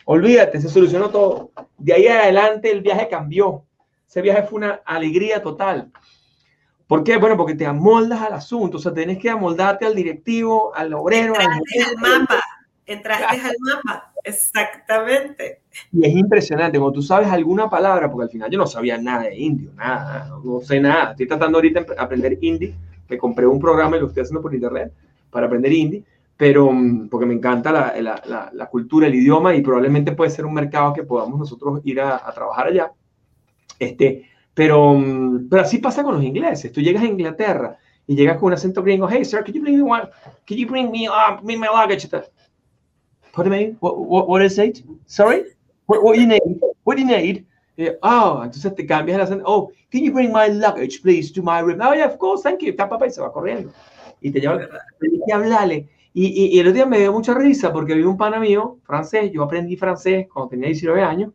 [0.06, 1.52] Olvídate, se solucionó todo.
[1.78, 3.64] De ahí adelante el viaje cambió.
[4.08, 5.92] Ese viaje fue una alegría total.
[6.88, 7.18] ¿Por qué?
[7.18, 11.36] Bueno, porque te amoldas al asunto, o sea, tienes que amoldarte al directivo, al obrero,
[11.38, 11.48] al,
[11.98, 12.42] mapa.
[12.90, 15.62] Entraste al mapa, exactamente.
[15.92, 19.26] Y es impresionante, cuando tú sabes alguna palabra, porque al final yo no sabía nada
[19.26, 21.12] de indio, nada, no, sé nada.
[21.12, 22.74] Estoy tratando ahorita de aprender hindi,
[23.08, 24.92] me compré un programa y lo estoy haciendo por internet
[25.30, 26.04] para aprender hindi,
[26.36, 30.48] pero mm, porque me encanta la, la, la, cultura, el idioma y probablemente puede ser
[30.48, 32.92] un mercado que podamos nosotros ir a, a trabajar allá.
[33.78, 36.72] Este, pero, mm, pero así pasa con los ingleses.
[36.72, 37.78] Tú llegas a Inglaterra
[38.08, 39.08] y llegas con un acento gringo.
[39.08, 40.10] Hey, sir, could you bring me one?
[40.48, 42.10] Could you bring me, uh, me my luggage?
[43.32, 44.84] Pardon me, what, what, what is it?
[45.05, 45.43] Sorry?
[45.86, 46.41] What, what you need?
[46.84, 47.45] What do you need?
[47.77, 49.43] Yeah, oh, entonces te cambias el acento.
[49.45, 51.80] Oh, can you bring my luggage, please, to my room?
[51.82, 52.75] Oh, yeah, of course, thank you.
[52.75, 53.71] Papá y se va corriendo.
[54.21, 55.88] Y te lleva, que hablarle.
[56.13, 58.80] Y, y, y, el otro día me dio mucha risa porque vi un pana mío,
[58.84, 61.32] francés, yo aprendí francés cuando tenía 19 años,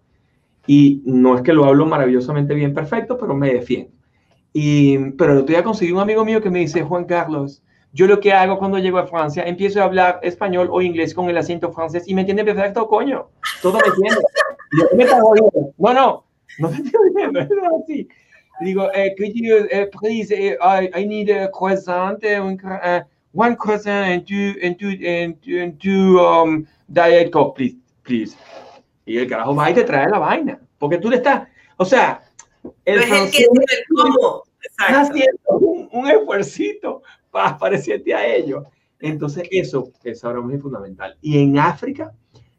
[0.67, 3.93] y no es que lo hablo maravillosamente bien, perfecto, pero me defiendo.
[4.53, 7.63] Y, pero el otro día conseguí un amigo mío que me dice, Juan Carlos,
[7.95, 11.31] yo lo que hago cuando llego a Francia, empiezo a hablar español o inglés con
[11.31, 13.29] el acento francés y me entiende perfecto, coño.
[13.63, 14.21] Todo me entiende.
[14.77, 16.25] Yo, me no, no,
[16.59, 17.49] no me entiendo, es
[17.83, 18.09] así.
[18.61, 24.09] Digo, eh, could you, uh, please, uh, I, I need a croissant, uh, one croissant
[24.11, 28.37] and two, and two, and two, and two um, diet coke, please, please.
[29.07, 30.61] Y el carajo va y te trae la vaina.
[30.79, 32.25] Porque tú le estás, o sea,
[32.85, 33.47] el no es el que,
[33.95, 34.43] cómo.
[34.61, 37.03] está haciendo un, un esfuercito
[37.43, 38.65] para parecerte a ellos.
[39.01, 41.19] Entonces, eso es ahora muy fundamental.
[41.21, 42.13] Y en África,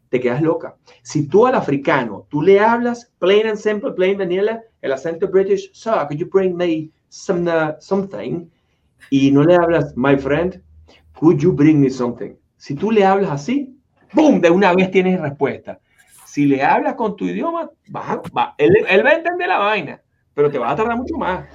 [0.08, 0.76] te quedas loca.
[1.02, 5.70] Si tú al africano, tú le hablas plain and simple, plain vanilla, el acento british,
[5.72, 8.48] so could you bring me some, uh, something?
[9.10, 10.62] Y no le hablas, my friend,
[11.18, 12.36] could you bring me something?
[12.56, 13.76] Si tú le hablas así,
[14.12, 14.40] ¡boom!
[14.40, 15.80] De una vez tienes respuesta.
[16.24, 18.54] Si le hablas con tu idioma, va, va.
[18.58, 20.02] Él, él, va a entender la vaina,
[20.34, 21.46] pero te va a tardar mucho más.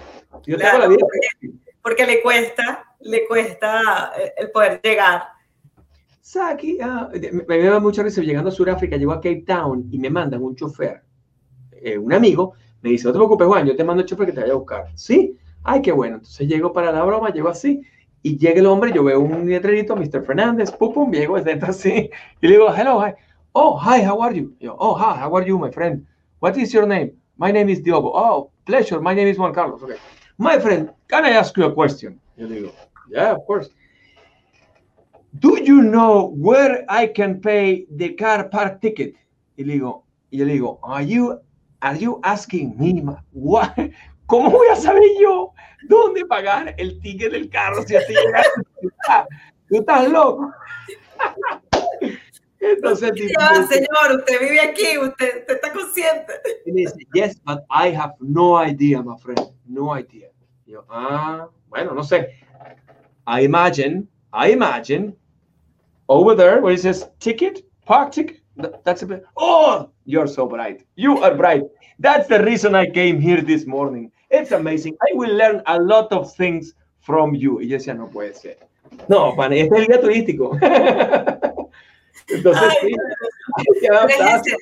[0.46, 1.00] Yo claro, tengo la vida.
[1.02, 5.24] Porque, porque, le cuesta, le cuesta eh, el poder llegar.
[6.22, 7.10] Saki, ah,
[7.48, 10.42] me, me da mucha risa llegando a Sudáfrica, llego a Cape Town y me mandan
[10.42, 11.02] un chofer,
[11.72, 14.34] eh, un amigo, me dice, no te preocupes, Juan, yo te mando el chofer que
[14.34, 14.86] te vaya a buscar.
[14.96, 15.38] ¿Sí?
[15.64, 16.16] Ay, qué bueno.
[16.16, 17.82] Entonces llego para la broma, llego así,
[18.24, 20.24] y llega el hombre, yo veo un letrerito, Mr.
[20.24, 22.10] Fernández, pum, pum, llego desde así,
[22.42, 23.14] y le digo, hello, hi.
[23.54, 24.56] Oh, hi, how are you?
[24.60, 26.06] Yo, oh, hi, how are you, my friend?
[26.40, 27.12] What is your name?
[27.38, 28.12] My name is Diogo.
[28.14, 29.84] Oh, pleasure, my name is Juan Carlos.
[29.84, 29.98] Okay.
[30.38, 32.20] My friend, can I ask you a question?
[32.38, 32.72] Yo digo,
[33.12, 33.70] yeah, of course.
[35.40, 39.16] Do you know where I can pay the car park ticket?
[39.58, 41.40] Y le digo, y yo le digo, are you,
[41.82, 43.02] are you asking me,
[43.32, 43.76] what?
[44.28, 45.54] ¿Cómo voy a saber yo
[45.90, 48.48] dónde pagar el ticket del carro si así llegas
[49.70, 50.52] ¿Tú estás loco?
[52.60, 56.34] Entonces, señor, usted vive aquí, usted, usted está consciente.
[56.66, 60.30] Y dice, yes, but I have no idea, my friend, no idea.
[60.66, 62.30] Y yo, ah, bueno, no sé.
[63.28, 65.16] I imagine, I imagine,
[66.10, 68.42] over there where it says ticket, park ticket,
[68.84, 70.86] that's a bit, oh, you're so bright.
[70.96, 71.64] You are bright.
[72.00, 74.12] That's the reason I came here this morning.
[74.30, 74.98] It's amazing.
[75.02, 77.60] I will learn a lot of things from you.
[77.60, 78.58] Y yo decía, no puede ser.
[79.08, 80.58] No, este es el guía turístico.
[82.28, 82.94] Entonces, Ay,
[83.80, 84.56] sí,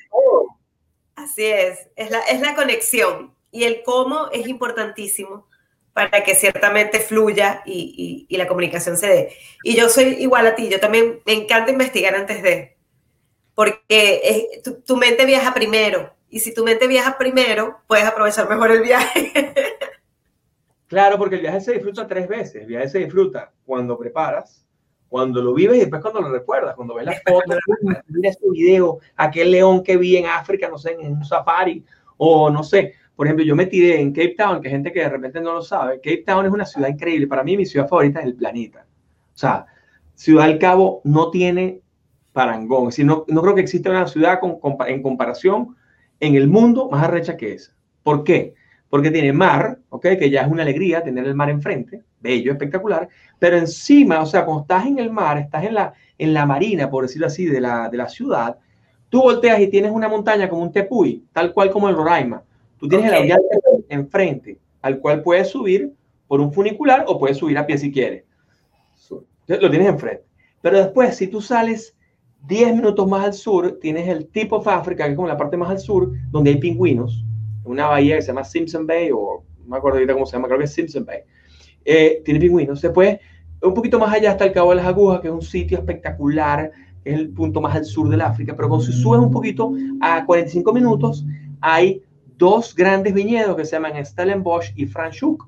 [1.15, 5.47] Así es, es la, es la conexión y el cómo es importantísimo
[5.93, 9.33] para que ciertamente fluya y, y, y, la comunicación se dé.
[9.63, 12.77] Y yo soy igual a ti, yo también me encanta investigar antes de,
[13.55, 18.47] porque es, tu, tu, mente viaja primero y si tu mente viaja primero, puedes aprovechar
[18.47, 19.33] mejor el viaje.
[20.87, 22.63] Claro, porque el viaje se disfruta tres veces.
[22.63, 24.65] El viaje se disfruta cuando preparas,
[25.07, 27.57] cuando lo vives y después cuando lo recuerdas, cuando ves las fotos,
[28.07, 31.85] mira este video, aquel león que vi en África, no sé, en un safari,
[32.17, 35.09] o no sé, por ejemplo, yo me tiré en Cape Town, que gente que de
[35.09, 38.21] repente no lo sabe, Cape Town es una ciudad increíble, para mí mi ciudad favorita
[38.21, 38.85] es el planeta.
[39.35, 39.65] O sea,
[40.15, 41.81] Ciudad del Cabo no tiene
[42.31, 44.57] parangón, es no, creo que exista una ciudad con,
[44.87, 45.75] en comparación
[46.21, 47.73] en el mundo más arrecha que esa.
[48.03, 48.53] ¿Por qué?
[48.89, 50.03] Porque tiene mar, ¿ok?
[50.17, 54.45] Que ya es una alegría tener el mar enfrente, bello, espectacular, pero encima, o sea,
[54.45, 57.59] cuando estás en el mar, estás en la, en la marina, por decirlo así, de
[57.59, 58.57] la, de la ciudad,
[59.09, 62.43] tú volteas y tienes una montaña como un tepuy, tal cual como el Roraima.
[62.79, 63.25] Tú tienes okay.
[63.25, 63.41] el avión
[63.89, 65.93] enfrente, al cual puedes subir
[66.27, 68.23] por un funicular o puedes subir a pie si quieres.
[69.47, 70.23] Lo tienes enfrente.
[70.61, 71.95] Pero después, si tú sales
[72.47, 75.57] 10 minutos más al sur, tienes el Tip of Africa, que es como la parte
[75.57, 77.25] más al sur, donde hay pingüinos,
[77.63, 80.47] una bahía que se llama Simpson Bay, o no me acuerdo ahorita cómo se llama,
[80.47, 81.19] creo que es Simpson Bay.
[81.83, 82.81] Eh, tiene pingüinos.
[82.81, 83.19] Después,
[83.61, 86.71] un poquito más allá está el Cabo de las Agujas, que es un sitio espectacular,
[87.03, 90.25] es el punto más al sur del África, pero cuando se subes un poquito a
[90.25, 91.25] 45 minutos,
[91.61, 92.03] hay
[92.39, 95.45] dos grandes viñedos que se llaman Stellenbosch y Franschhoek.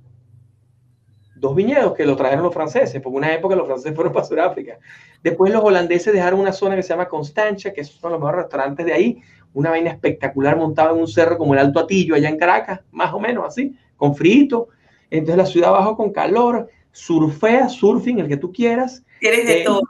[1.37, 4.77] Dos viñedos que lo trajeron los franceses, porque una época los franceses fueron para Sudáfrica.
[5.23, 8.85] Después los holandeses dejaron una zona que se llama Constantia, que son los mejores restaurantes
[8.85, 9.21] de ahí,
[9.53, 13.13] una vaina espectacular montada en un cerro como el Alto Atillo, allá en Caracas, más
[13.13, 14.67] o menos así, con frito.
[15.09, 19.03] Entonces la ciudad abajo con calor, surfea, surfing, el que tú quieras.
[19.21, 19.81] Tienes de eh, todo.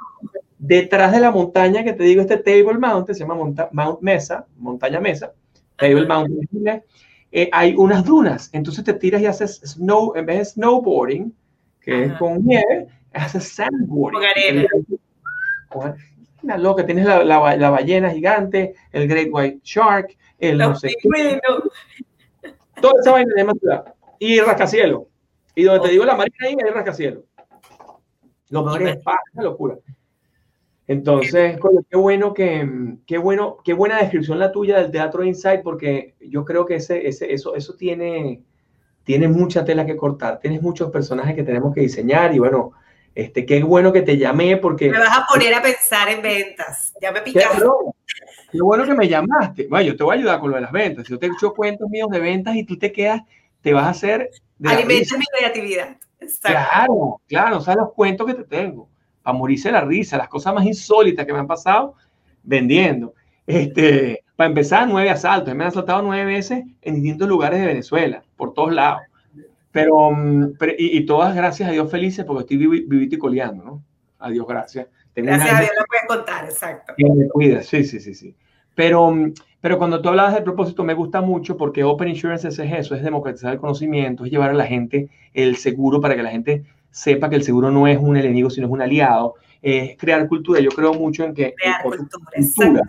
[0.59, 4.45] Detrás de la montaña que te digo, este Table Mountain, se llama Monta Mount Mesa,
[4.57, 5.33] montaña Mesa,
[5.81, 6.83] Table Mountain,
[7.31, 8.49] eh, hay unas dunas.
[8.53, 11.35] Entonces te tiras y haces snow, en vez de snowboarding,
[11.81, 12.03] que Ajá.
[12.05, 14.19] es con nieve, haces sandboarding.
[14.19, 14.67] Con arena.
[16.43, 20.75] Una loca, tienes la, la, la, ballena gigante, el Great White Shark, el Los no
[20.75, 21.39] sé qué.
[22.81, 23.93] Toda esa vaina de ciudad.
[24.19, 25.03] Y rascacielos.
[25.55, 27.23] Y donde te digo la marina ahí, hay rascacielos.
[28.49, 29.75] Lo mejor es paz, una locura.
[30.91, 35.61] Entonces, coño, qué bueno que, qué bueno, qué buena descripción la tuya del Teatro Insight,
[35.63, 38.43] porque yo creo que ese, ese, eso, eso tiene,
[39.05, 40.39] tiene mucha tela que cortar.
[40.39, 42.73] Tienes muchos personajes que tenemos que diseñar y bueno,
[43.15, 44.89] este, qué bueno que te llamé porque...
[44.89, 46.93] Me vas a poner a pensar en ventas.
[47.01, 47.61] Ya me picaste.
[47.61, 47.67] Qué,
[48.51, 49.67] qué bueno que me llamaste.
[49.69, 51.07] Bueno, yo te voy a ayudar con lo de las ventas.
[51.07, 53.21] Yo te he hecho cuentos míos de ventas y tú te quedas,
[53.61, 54.29] te vas a hacer...
[54.65, 55.95] Alimenta mi creatividad.
[56.19, 56.49] Exacto.
[56.49, 58.90] Claro, claro, o sea, los cuentos que te tengo.
[59.23, 61.95] A morirse la risa, las cosas más insólitas que me han pasado
[62.43, 63.13] vendiendo.
[63.45, 65.53] Este, para empezar, nueve asaltos.
[65.53, 69.01] Me han asaltado nueve veces en distintos lugares de Venezuela, por todos lados.
[69.71, 73.63] Pero, mm, pero y, y, todas gracias a Dios felices porque estoy vivito y coleando,
[73.63, 73.83] ¿no?
[74.19, 74.87] A Dios gracias.
[75.13, 76.93] Tengo gracias a Dios lo puedes contar, exacto.
[76.97, 78.35] Que me cuida, sí, sí, sí, sí.
[78.75, 82.59] Pero, mm, pero cuando tú hablabas del propósito me gusta mucho porque Open Insurance es
[82.59, 86.31] eso, es democratizar el conocimiento, es llevar a la gente el seguro para que la
[86.31, 90.27] gente sepa que el seguro no es un enemigo, sino es un aliado, es crear
[90.27, 90.59] cultura.
[90.59, 91.55] Yo creo mucho en que...
[91.55, 92.83] Crear cultura, cultura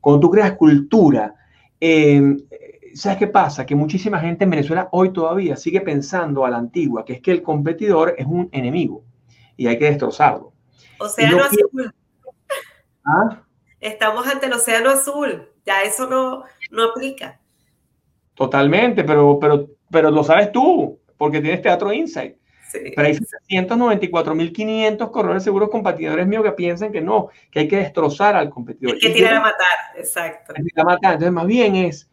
[0.00, 1.34] cuando tú creas cultura,
[1.78, 2.36] eh,
[2.94, 3.66] ¿sabes qué pasa?
[3.66, 7.30] Que muchísima gente en Venezuela hoy todavía sigue pensando a la antigua, que es que
[7.30, 9.04] el competidor es un enemigo
[9.56, 10.52] y hay que destrozarlo.
[10.98, 11.70] Océano no azul.
[11.72, 11.90] Quiero...
[13.04, 13.42] ¿Ah?
[13.80, 17.40] Estamos ante el océano azul, ya eso no, no aplica.
[18.34, 22.36] Totalmente, pero, pero, pero lo sabes tú, porque tienes Teatro Insight.
[22.70, 22.92] Sí.
[22.94, 28.36] Pero hay 794.500 corredores seguros competidores míos que piensan que no, que hay que destrozar
[28.36, 28.94] al competidor.
[28.94, 30.52] Hay que tirar a matar, exacto.
[30.56, 31.14] Hay que matar.
[31.14, 32.08] Entonces, más bien es,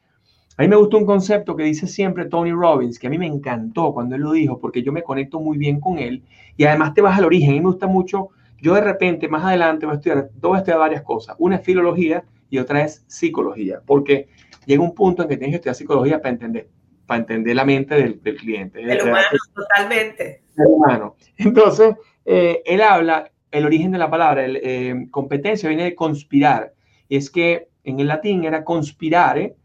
[0.58, 3.28] a mí me gusta un concepto que dice siempre Tony Robbins, que a mí me
[3.28, 6.24] encantó cuando él lo dijo, porque yo me conecto muy bien con él
[6.56, 7.52] y además te vas al origen.
[7.52, 8.30] A mí me gusta mucho,
[8.60, 11.36] yo de repente más adelante voy a estudiar, voy a estudiar varias cosas.
[11.38, 14.30] Una es filología y otra es psicología, porque
[14.66, 16.68] llega un punto en que tienes que estudiar psicología para entender,
[17.08, 18.82] para entender la mente del, del cliente.
[18.82, 20.44] El humano, totalmente.
[20.58, 21.16] El humano.
[21.38, 21.96] Entonces,
[22.26, 26.74] eh, él habla, el origen de la palabra, el, eh, competencia viene de conspirar,
[27.08, 29.56] y es que en el latín era conspirare,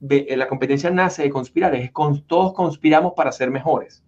[0.00, 4.02] la competencia nace de conspirar, es con, todos conspiramos para ser mejores.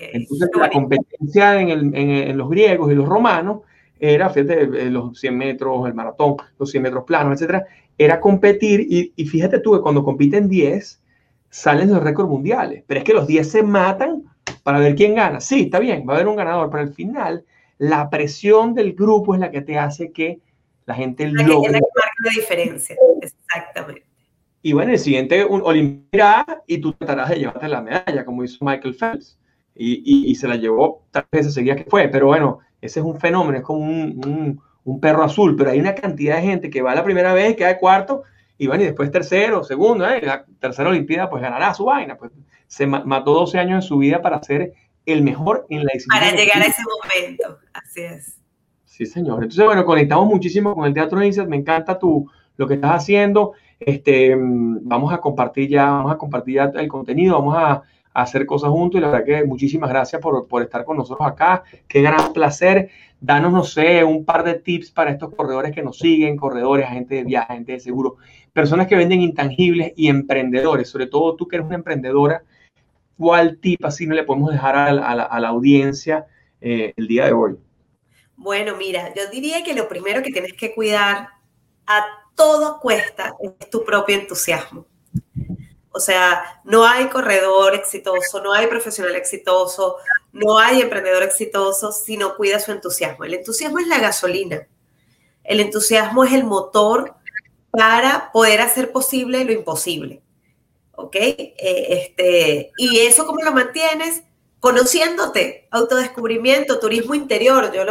[0.00, 3.60] Entonces, la competencia en, los griegos y los romanos
[3.98, 7.66] era, fíjate, eh, los 100 metros, el maratón, los 100 metros planos, etcétera,
[7.98, 10.99] era competir y, y fíjate tú que cuando compiten 10,
[11.50, 14.22] salen los récords mundiales, pero es que los 10 se matan
[14.62, 15.40] para ver quién gana.
[15.40, 17.44] Sí, está bien, va a haber un ganador, pero al final
[17.78, 20.40] la presión del grupo es la que te hace que
[20.86, 21.68] la gente la logre.
[21.68, 24.06] Es la que marca la diferencia, exactamente.
[24.62, 28.94] Y bueno, el siguiente Olimpia y tú tratarás de llevarte la medalla, como hizo Michael
[28.94, 29.38] Phelps.
[29.74, 33.18] Y, y, se la llevó tal vez seguía que fue, pero bueno, ese es un
[33.18, 36.94] fenómeno, es como un, un, perro azul, pero hay una cantidad de gente que va
[36.94, 38.24] la primera vez, queda de cuarto,
[38.60, 40.20] y bueno, y después tercero, segundo, ¿eh?
[40.20, 42.18] la tercera Olimpiada, pues ganará su vaina.
[42.18, 42.30] Pues
[42.66, 44.74] se mató 12 años de su vida para ser
[45.06, 46.26] el mejor en la disciplina.
[46.26, 48.38] Para llegar a ese momento, así es.
[48.84, 49.42] Sí, señor.
[49.42, 53.54] Entonces, bueno, conectamos muchísimo con el Teatro Insight, me encanta tu, lo que estás haciendo.
[53.78, 57.82] Este, mm, vamos a compartir ya, vamos a compartir ya el contenido, vamos a,
[58.12, 61.62] hacer cosas juntos y la verdad que muchísimas gracias por, por, estar con nosotros acá.
[61.86, 62.90] Qué gran placer.
[63.20, 67.18] Danos, no sé, un par de tips para estos corredores que nos siguen, corredores, agentes
[67.18, 68.16] de viaje, agentes de seguro,
[68.52, 72.42] personas que venden intangibles y emprendedores, sobre todo tú que eres una emprendedora,
[73.18, 76.26] ¿cuál tip así no le podemos dejar a la, audiencia
[76.62, 77.58] eh, el día de hoy?
[78.36, 81.28] Bueno, mira, yo diría que lo primero que tienes que cuidar
[81.86, 82.04] a
[82.34, 84.86] todo cuesta es tu propio entusiasmo.
[85.92, 89.96] O sea, no hay corredor exitoso, no hay profesional exitoso,
[90.32, 93.24] no hay emprendedor exitoso si no cuida su entusiasmo.
[93.24, 94.68] El entusiasmo es la gasolina.
[95.42, 97.14] El entusiasmo es el motor
[97.70, 100.22] para poder hacer posible lo imposible.
[100.92, 101.16] ¿Ok?
[101.16, 104.22] Eh, este, y eso cómo lo mantienes?
[104.60, 107.72] Conociéndote, autodescubrimiento, turismo interior.
[107.72, 107.84] Yo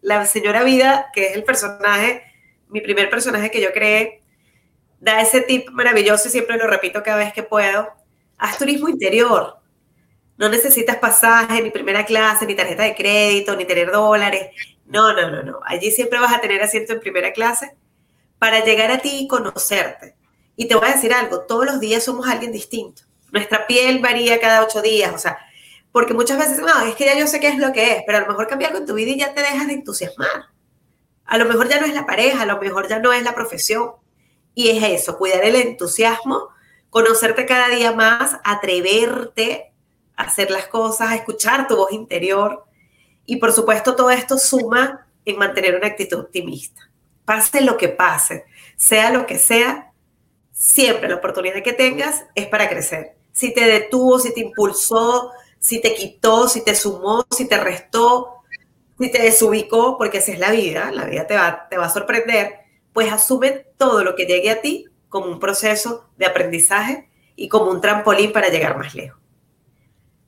[0.00, 2.22] la, señora Vida, que es el personaje,
[2.68, 4.22] mi primer personaje que yo creé,
[5.00, 7.88] da ese tip maravilloso y siempre lo repito cada vez que puedo.
[8.36, 9.58] Haz turismo interior.
[10.36, 14.50] No necesitas pasaje, ni primera clase, ni tarjeta de crédito, ni tener dólares.
[14.86, 15.60] No, no, no, no.
[15.64, 17.76] Allí siempre vas a tener asiento en primera clase
[18.38, 20.14] para llegar a ti y conocerte.
[20.56, 23.02] Y te voy a decir algo, todos los días somos alguien distinto.
[23.30, 25.38] Nuestra piel varía cada ocho días, o sea,
[25.92, 28.18] porque muchas veces, no, es que ya yo sé qué es lo que es, pero
[28.18, 30.46] a lo mejor cambia algo en tu vida y ya te dejas de entusiasmar.
[31.24, 33.34] A lo mejor ya no es la pareja, a lo mejor ya no es la
[33.34, 33.92] profesión.
[34.58, 36.48] Y es eso, cuidar el entusiasmo,
[36.90, 39.72] conocerte cada día más, atreverte
[40.16, 42.64] a hacer las cosas, a escuchar tu voz interior.
[43.24, 46.88] Y por supuesto, todo esto suma en mantener una actitud optimista
[47.28, 49.92] pase lo que pase, sea lo que sea,
[50.50, 53.16] siempre la oportunidad que tengas es para crecer.
[53.32, 58.38] Si te detuvo, si te impulsó, si te quitó, si te sumó, si te restó,
[58.98, 61.90] si te desubicó, porque esa es la vida, la vida te va, te va a
[61.90, 62.60] sorprender,
[62.92, 67.70] pues asume todo lo que llegue a ti como un proceso de aprendizaje y como
[67.70, 69.20] un trampolín para llegar más lejos.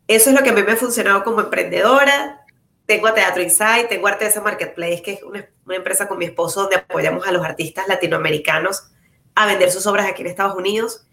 [0.06, 2.44] Eso es lo que a mí me ha funcionado como emprendedora,
[2.90, 6.74] tengo a Teatro Insight, tengo Artesa Marketplace, que es una, empresa con mi esposo donde
[6.74, 8.90] apoyamos a los artistas latinoamericanos
[9.36, 11.06] a vender sus obras aquí en Estados Unidos.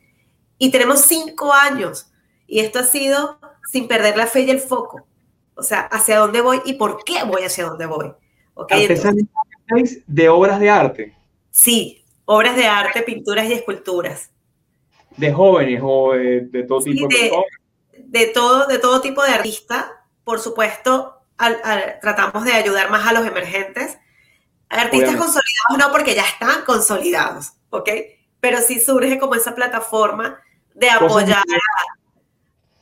[0.58, 2.12] Y tenemos cinco años.
[2.48, 3.38] Y esto ha sido
[3.72, 5.06] sin perder la fe y el foco.
[5.54, 8.12] O sea, hacia dónde voy y por qué voy hacia dónde voy.
[8.56, 8.88] ¿Okay?
[10.08, 11.17] de obras de arte.
[11.58, 14.30] Sí, obras de arte, pinturas y esculturas.
[15.18, 17.32] De jóvenes o de, todo tipo de,
[17.98, 20.06] de, todo, de todo tipo de artista.
[20.24, 21.20] Por supuesto,
[22.00, 23.98] tratamos de ayudar más a los emergentes.
[24.70, 27.90] Artistas consolidados no, porque ya están consolidados, ¿ok?
[28.40, 30.40] Pero sí surge como esa plataforma
[30.76, 31.44] de apoyar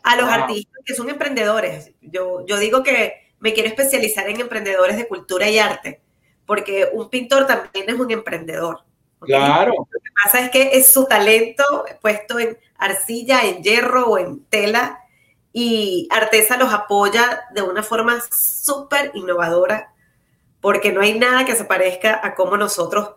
[0.04, 1.94] a, los artistas que son emprendedores.
[2.02, 6.02] Yo, yo digo que me quiero especializar en emprendedores de cultura y arte,
[6.46, 8.84] porque un pintor también es un emprendedor.
[9.20, 9.74] Claro.
[9.78, 11.64] Lo que pasa es que es su talento
[12.02, 15.00] puesto en arcilla, en hierro o en tela
[15.58, 19.94] y Artesa los apoya de una forma súper innovadora,
[20.60, 23.12] porque no hay nada que se parezca a cómo nosotros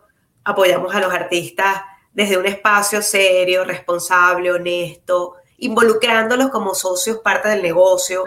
[0.45, 1.81] apoyamos a los artistas
[2.13, 8.23] desde un espacio serio, responsable, honesto, involucrándolos como socios, parte del negocio,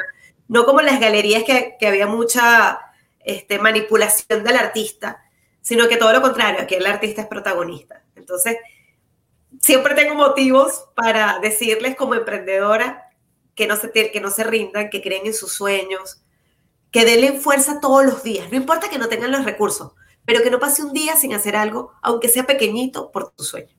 [0.47, 2.92] no como las galerías que, había mucha
[3.25, 5.23] este, manipulación del artista,
[5.61, 8.03] sino que todo lo contrario, aquí el artista es protagonista.
[8.17, 8.57] Entonces,
[9.61, 13.11] siempre tengo motivos para decirles como emprendedora
[13.55, 16.23] que no se, que no se rindan, que creen en sus sueños,
[16.91, 18.51] que denle fuerza todos los días.
[18.51, 19.93] No importa que no tengan los recursos,
[20.25, 23.75] pero que no pase un día sin hacer algo, aunque sea pequeñito, por tu sueño.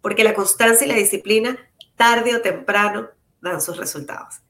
[0.00, 1.56] Porque la constancia y la disciplina,
[1.96, 3.10] tarde o temprano,
[3.40, 4.40] dan sus resultados.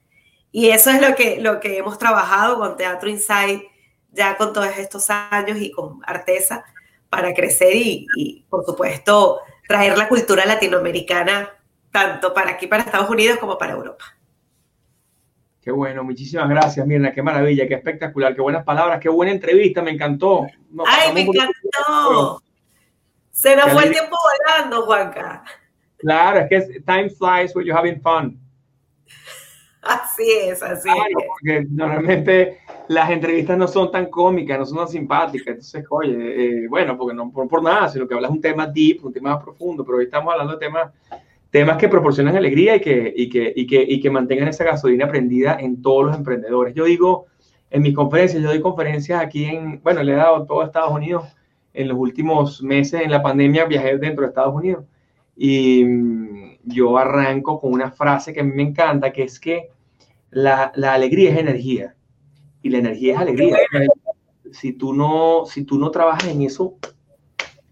[0.50, 3.62] Y eso es lo que, lo que hemos trabajado con Teatro Insight,
[4.12, 6.64] ya con todos estos años y con Artesa,
[7.10, 11.50] para crecer y, y por supuesto, traer la cultura latinoamericana
[11.90, 14.04] tanto para aquí, para Estados Unidos, como para Europa.
[15.60, 19.80] Qué bueno, muchísimas gracias, Mirna, qué maravilla, qué espectacular, qué buenas palabras, qué buena entrevista,
[19.80, 20.46] me encantó.
[20.84, 22.42] Ay, me encantó.
[23.30, 24.16] Se nos fue el tiempo
[24.48, 25.44] volando, Juanca.
[25.98, 28.40] Claro, es que time flies when you're having fun.
[29.82, 31.26] Así es, así es.
[31.28, 35.48] Porque normalmente las entrevistas no son tan cómicas, no son tan simpáticas.
[35.48, 39.04] Entonces, oye, eh, bueno, porque no por, por, nada, sino que hablas un tema deep,
[39.04, 40.92] un tema más profundo, pero hoy estamos hablando de temas,
[41.50, 45.08] temas que proporcionan alegría y que, y que, y que, y que mantengan esa gasolina
[45.08, 46.74] prendida en todos los emprendedores.
[46.74, 47.26] Yo digo,
[47.70, 51.24] en mis conferencias, yo doy conferencias aquí en, bueno, le he dado todo Estados Unidos
[51.74, 54.84] en los últimos meses en la pandemia, viajé dentro de Estados Unidos.
[55.36, 59.70] Y mm, yo arranco con una frase que a mí me encanta, que es que
[60.30, 61.94] la, la alegría es energía
[62.62, 63.56] y la energía es alegría.
[64.52, 66.76] Si tú, no, si tú no trabajas en eso,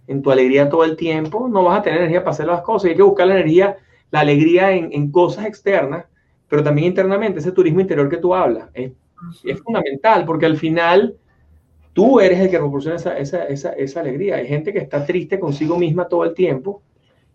[0.06, 2.90] en tu alegría todo el tiempo, no vas a tener energía para hacer las cosas.
[2.90, 3.76] hay que buscar la energía,
[4.10, 6.06] la alegría en, en cosas externas,
[6.48, 8.68] pero también internamente, ese turismo interior que tú hablas.
[8.74, 8.92] Es,
[9.44, 11.16] es fundamental porque al final
[11.92, 14.36] tú eres el que proporciona esa, esa, esa, esa alegría.
[14.36, 16.82] Hay gente que está triste consigo misma todo el tiempo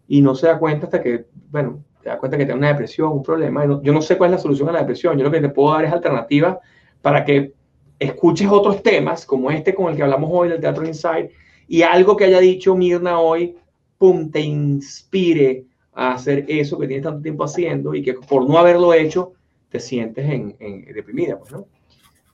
[0.07, 3.11] y no se da cuenta hasta que, bueno, te das cuenta que tiene una depresión,
[3.11, 3.65] un problema.
[3.81, 5.17] yo no sé cuál es la solución a la depresión.
[5.17, 6.57] Yo lo que te puedo dar es alternativas
[7.05, 7.53] para que
[7.99, 11.29] escuches otros temas, como este con el que hablamos hoy del Teatro Inside,
[11.67, 13.55] y algo que haya dicho Mirna hoy,
[13.99, 18.57] pum, te inspire a hacer eso que tienes tanto tiempo haciendo y que por no
[18.57, 19.33] haberlo hecho
[19.69, 20.57] te sientes en,
[20.95, 21.67] deprimida, pues, ¿no?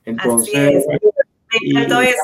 [0.06, 0.86] Entonces...
[0.86, 2.16] Me encantó eso.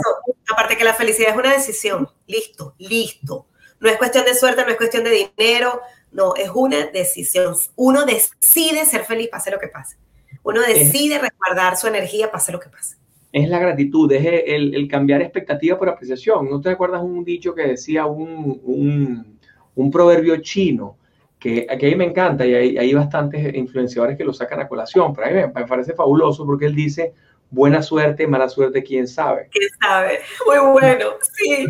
[0.50, 2.08] Aparte que la felicidad es una decisión.
[2.26, 3.48] Listo, listo.
[3.78, 5.82] No es cuestión de suerte, no es cuestión de dinero,
[6.12, 7.54] no, es una decisión.
[7.76, 9.98] Uno decide ser feliz, pase lo que pase.
[10.42, 12.96] Uno decide resguardar su energía, pase lo que pase.
[13.32, 16.48] Es la gratitud, es el, cambiar expectativa por apreciación.
[16.48, 19.38] ¿No te acuerdas un dicho que decía un,
[19.74, 20.96] un, proverbio chino?
[21.38, 25.12] Que, a mí me encanta y hay, hay, bastantes influenciadores que lo sacan a colación,
[25.14, 27.12] pero a mí me, parece fabuloso porque él dice,
[27.50, 29.48] buena suerte, mala suerte, quién sabe.
[29.52, 30.20] ¿Quién sabe?
[30.46, 31.66] Muy bueno, sí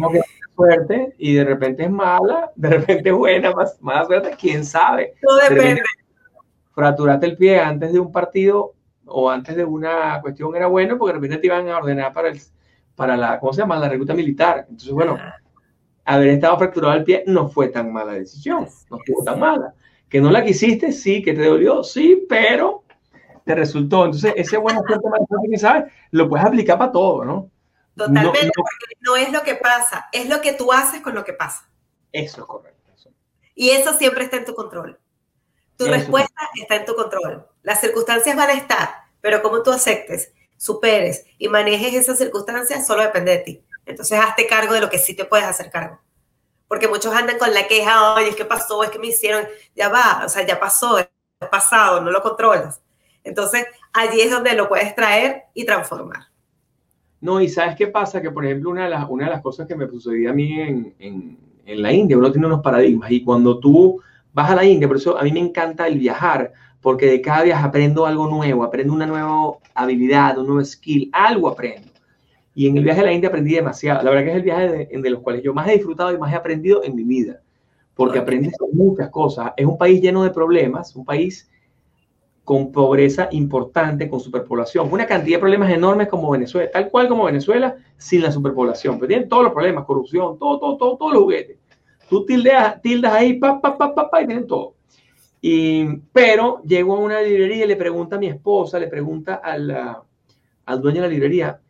[0.59, 5.15] suerte y de repente es mala, de repente es buena, más, mala suerte, quién sabe.
[5.23, 5.83] Todo depende.
[6.79, 8.75] Fraturarte el pie antes de un partido
[9.05, 12.29] o antes de una cuestión era bueno porque de repente te iban a ordenar para,
[12.29, 12.41] el,
[12.95, 13.77] para la, ¿cómo se llama?
[13.81, 14.65] La recluta militar.
[14.69, 15.19] Entonces, bueno,
[16.05, 19.75] haber estado fracturado el pie no fue tan mala decisión, no fue tan mala.
[20.09, 22.85] Que no la quisiste, sí, que te dolió, sí, pero
[23.45, 24.05] te resultó.
[24.05, 25.93] Entonces, ese mala suerte, ¿sabes?
[26.13, 27.51] Lo puedes aplicar para todo, ¿no?
[27.97, 31.25] Totalmente, no, porque no es lo que pasa, es lo que tú haces con lo
[31.25, 31.69] que pasa.
[32.13, 32.79] Eso es correcto.
[33.57, 34.97] Y eso siempre está en tu control.
[35.79, 37.47] Tu respuesta está en tu control.
[37.63, 43.03] Las circunstancias van a estar, pero como tú aceptes, superes y manejes esas circunstancias, solo
[43.03, 43.65] depende de ti.
[43.87, 46.01] Entonces, hazte cargo de lo que sí te puedes hacer cargo.
[46.67, 49.89] Porque muchos andan con la queja, oye, es que pasó, es que me hicieron, ya
[49.89, 51.09] va, o sea, ya pasó, es
[51.51, 52.83] pasado, no lo controlas.
[53.23, 56.27] Entonces, allí es donde lo puedes traer y transformar.
[57.21, 58.21] No, y ¿sabes qué pasa?
[58.21, 60.61] Que, por ejemplo, una de las, una de las cosas que me sucedía a mí
[60.61, 64.03] en, en, en, la India, uno tiene unos paradigmas, y cuando tú
[64.39, 67.43] vas a la India, por eso a mí me encanta el viajar, porque de cada
[67.43, 71.89] viaje aprendo algo nuevo, aprendo una nueva habilidad, un nuevo skill, algo aprendo.
[72.55, 74.03] Y en el viaje a la India aprendí demasiado.
[74.03, 76.19] La verdad que es el viaje de, de los cuales yo más he disfrutado y
[76.19, 77.41] más he aprendido en mi vida,
[77.95, 79.53] porque aprendes muchas cosas.
[79.57, 81.51] Es un país lleno de problemas, un país
[82.45, 87.25] con pobreza importante, con superpoblación, una cantidad de problemas enormes como Venezuela, tal cual como
[87.25, 89.01] Venezuela, sin la superpoblación.
[89.01, 91.58] Pero tienen todos los problemas, corrupción, todo, todo, todo, todos los juguetes.
[92.09, 94.75] Tú tildeas, tildas ahí, pa, pa, pa, pa, pa, y tienen todo.
[95.41, 99.71] Y, pero llego a una librería y le pregunta a mi esposa, le pregunta al,
[100.65, 101.61] al dueño de la librería,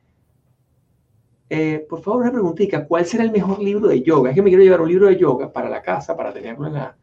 [1.50, 4.30] eh, por favor, una preguntita, ¿cuál será el mejor libro de yoga?
[4.30, 6.74] Es que me quiero llevar un libro de yoga para la casa, para tenerlo en,
[6.74, 6.96] la,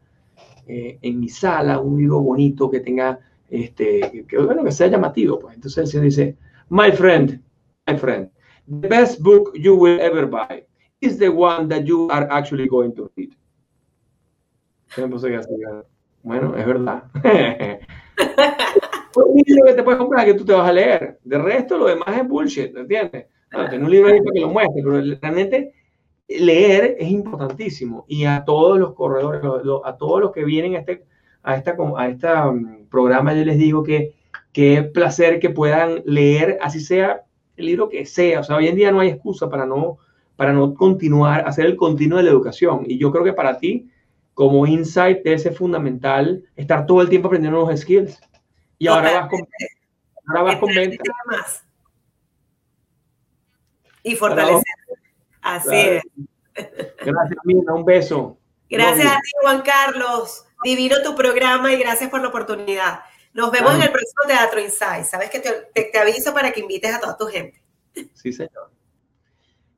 [0.66, 3.18] eh, en mi sala, un libro bonito que tenga
[3.48, 5.38] este, que, bueno, que sea llamativo.
[5.38, 5.56] Pues.
[5.56, 6.36] Entonces el Señor dice,
[6.68, 7.40] my friend,
[7.88, 8.30] my friend,
[8.68, 10.64] the best book you will ever buy
[11.00, 13.32] is the one that you are actually going to read.
[16.22, 17.04] Bueno, es verdad.
[19.16, 21.18] un libro que te puedes comprar que tú te vas a leer.
[21.24, 23.26] De resto, lo demás es bullshit, ¿entiendes?
[23.52, 25.74] Bueno, tener un libro ahí para que lo muestre, pero realmente
[26.28, 28.04] leer es importantísimo.
[28.08, 29.40] Y a todos los corredores,
[29.84, 31.04] a todos los que vienen a este,
[31.42, 34.14] a esta, a esta um, programa, yo les digo que
[34.52, 37.22] qué placer que puedan leer, así sea
[37.56, 38.40] el libro que sea.
[38.40, 39.98] O sea, hoy en día no hay excusa para no,
[40.36, 42.84] para no continuar, hacer el continuo de la educación.
[42.86, 43.90] Y yo creo que para ti,
[44.34, 48.20] como insight, debe ser fundamental estar todo el tiempo aprendiendo nuevos skills.
[48.78, 49.40] Y ahora vas con,
[50.26, 51.02] ahora vas con venta.
[54.02, 54.62] Y fortalecer.
[55.40, 56.02] Así es.
[56.54, 57.74] Gracias, Mina.
[57.74, 58.38] Un beso.
[58.68, 60.44] Gracias a ti, Juan Carlos.
[60.62, 63.00] Divino tu programa y gracias por la oportunidad.
[63.32, 65.04] Nos vemos en el próximo Teatro Inside.
[65.04, 67.62] Sabes que te, te, aviso para que invites a toda tu gente.
[68.14, 68.70] Sí, señor.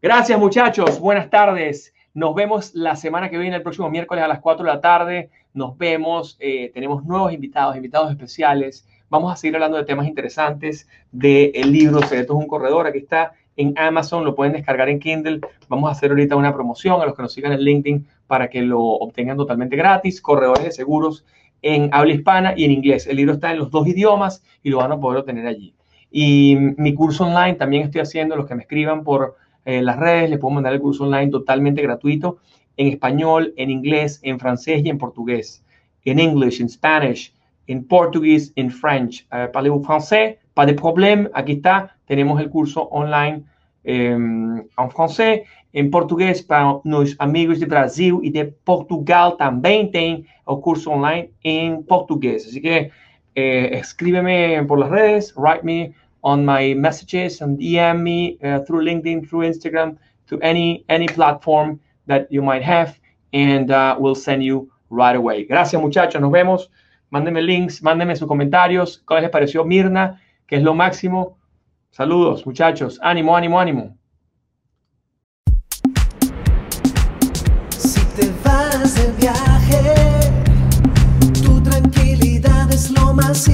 [0.00, 1.00] Gracias, muchachos.
[1.00, 1.92] Buenas tardes.
[2.14, 5.30] Nos vemos la semana que viene, el próximo miércoles a las 4 de la tarde.
[5.54, 6.36] Nos vemos.
[6.38, 8.86] Eh, tenemos nuevos invitados, invitados especiales.
[9.10, 12.86] Vamos a seguir hablando de temas interesantes del libro Secretos de un Corredor.
[12.86, 15.40] Aquí está en Amazon, lo pueden descargar en Kindle.
[15.68, 18.62] Vamos a hacer ahorita una promoción a los que nos sigan en LinkedIn para que
[18.62, 20.20] lo obtengan totalmente gratis.
[20.20, 21.24] Corredores de seguros
[21.60, 23.08] en habla hispana y en inglés.
[23.08, 25.74] El libro está en los dos idiomas y lo van a poder obtener allí.
[26.08, 29.34] Y mi curso online también estoy haciendo, los que me escriban por
[29.68, 32.38] eh, las redes, les puedo mandar el curso online totalmente gratuito
[32.78, 35.62] en español, en inglés, en francés y en portugués.
[36.06, 37.34] En English, en Spanish,
[37.66, 39.26] en portugués, en French.
[39.30, 40.38] Uh, Parlez-vous français?
[40.54, 41.28] Pas de problème.
[41.34, 41.94] Aquí está.
[42.06, 43.44] Tenemos el curso online
[43.84, 45.42] en francés
[45.74, 51.30] en portugués para los amigos de Brasil y de Portugal también tienen el curso online
[51.42, 52.46] en portugués.
[52.46, 52.90] Así que
[53.34, 55.92] eh, escríbeme por las redes, write me
[56.28, 59.96] on my messages and DM me uh, through LinkedIn, through Instagram,
[60.28, 62.90] to any any platform that you might have,
[63.32, 65.44] and uh, we'll send you right away.
[65.44, 66.68] Gracias muchachos, nos vemos.
[67.10, 69.00] Mándenme links, mándenme sus comentarios.
[69.06, 70.20] ¿Cómo les pareció Mirna?
[70.46, 71.38] Que es lo máximo.
[71.90, 72.98] Saludos muchachos.
[73.02, 73.96] Ánimo, ánimo, ánimo.
[78.16, 79.94] te vas de viaje,
[81.42, 83.48] tu tranquilidad es lo más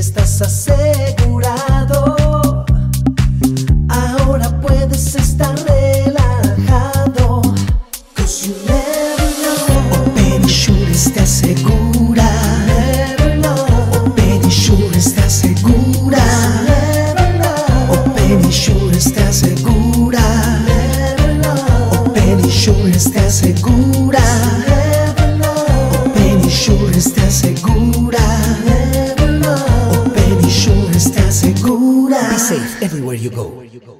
[0.00, 2.16] estás asegurado.
[3.88, 7.42] Ahora puedes estar relajado.
[8.14, 10.00] Cause you never know.
[10.00, 12.30] Open Insurance te asegura.
[12.66, 14.06] Never know.
[14.06, 16.24] Open Insurance te asegura.
[16.64, 17.92] Never know.
[17.92, 18.40] Open
[19.12, 19.49] te.
[33.20, 33.99] you go.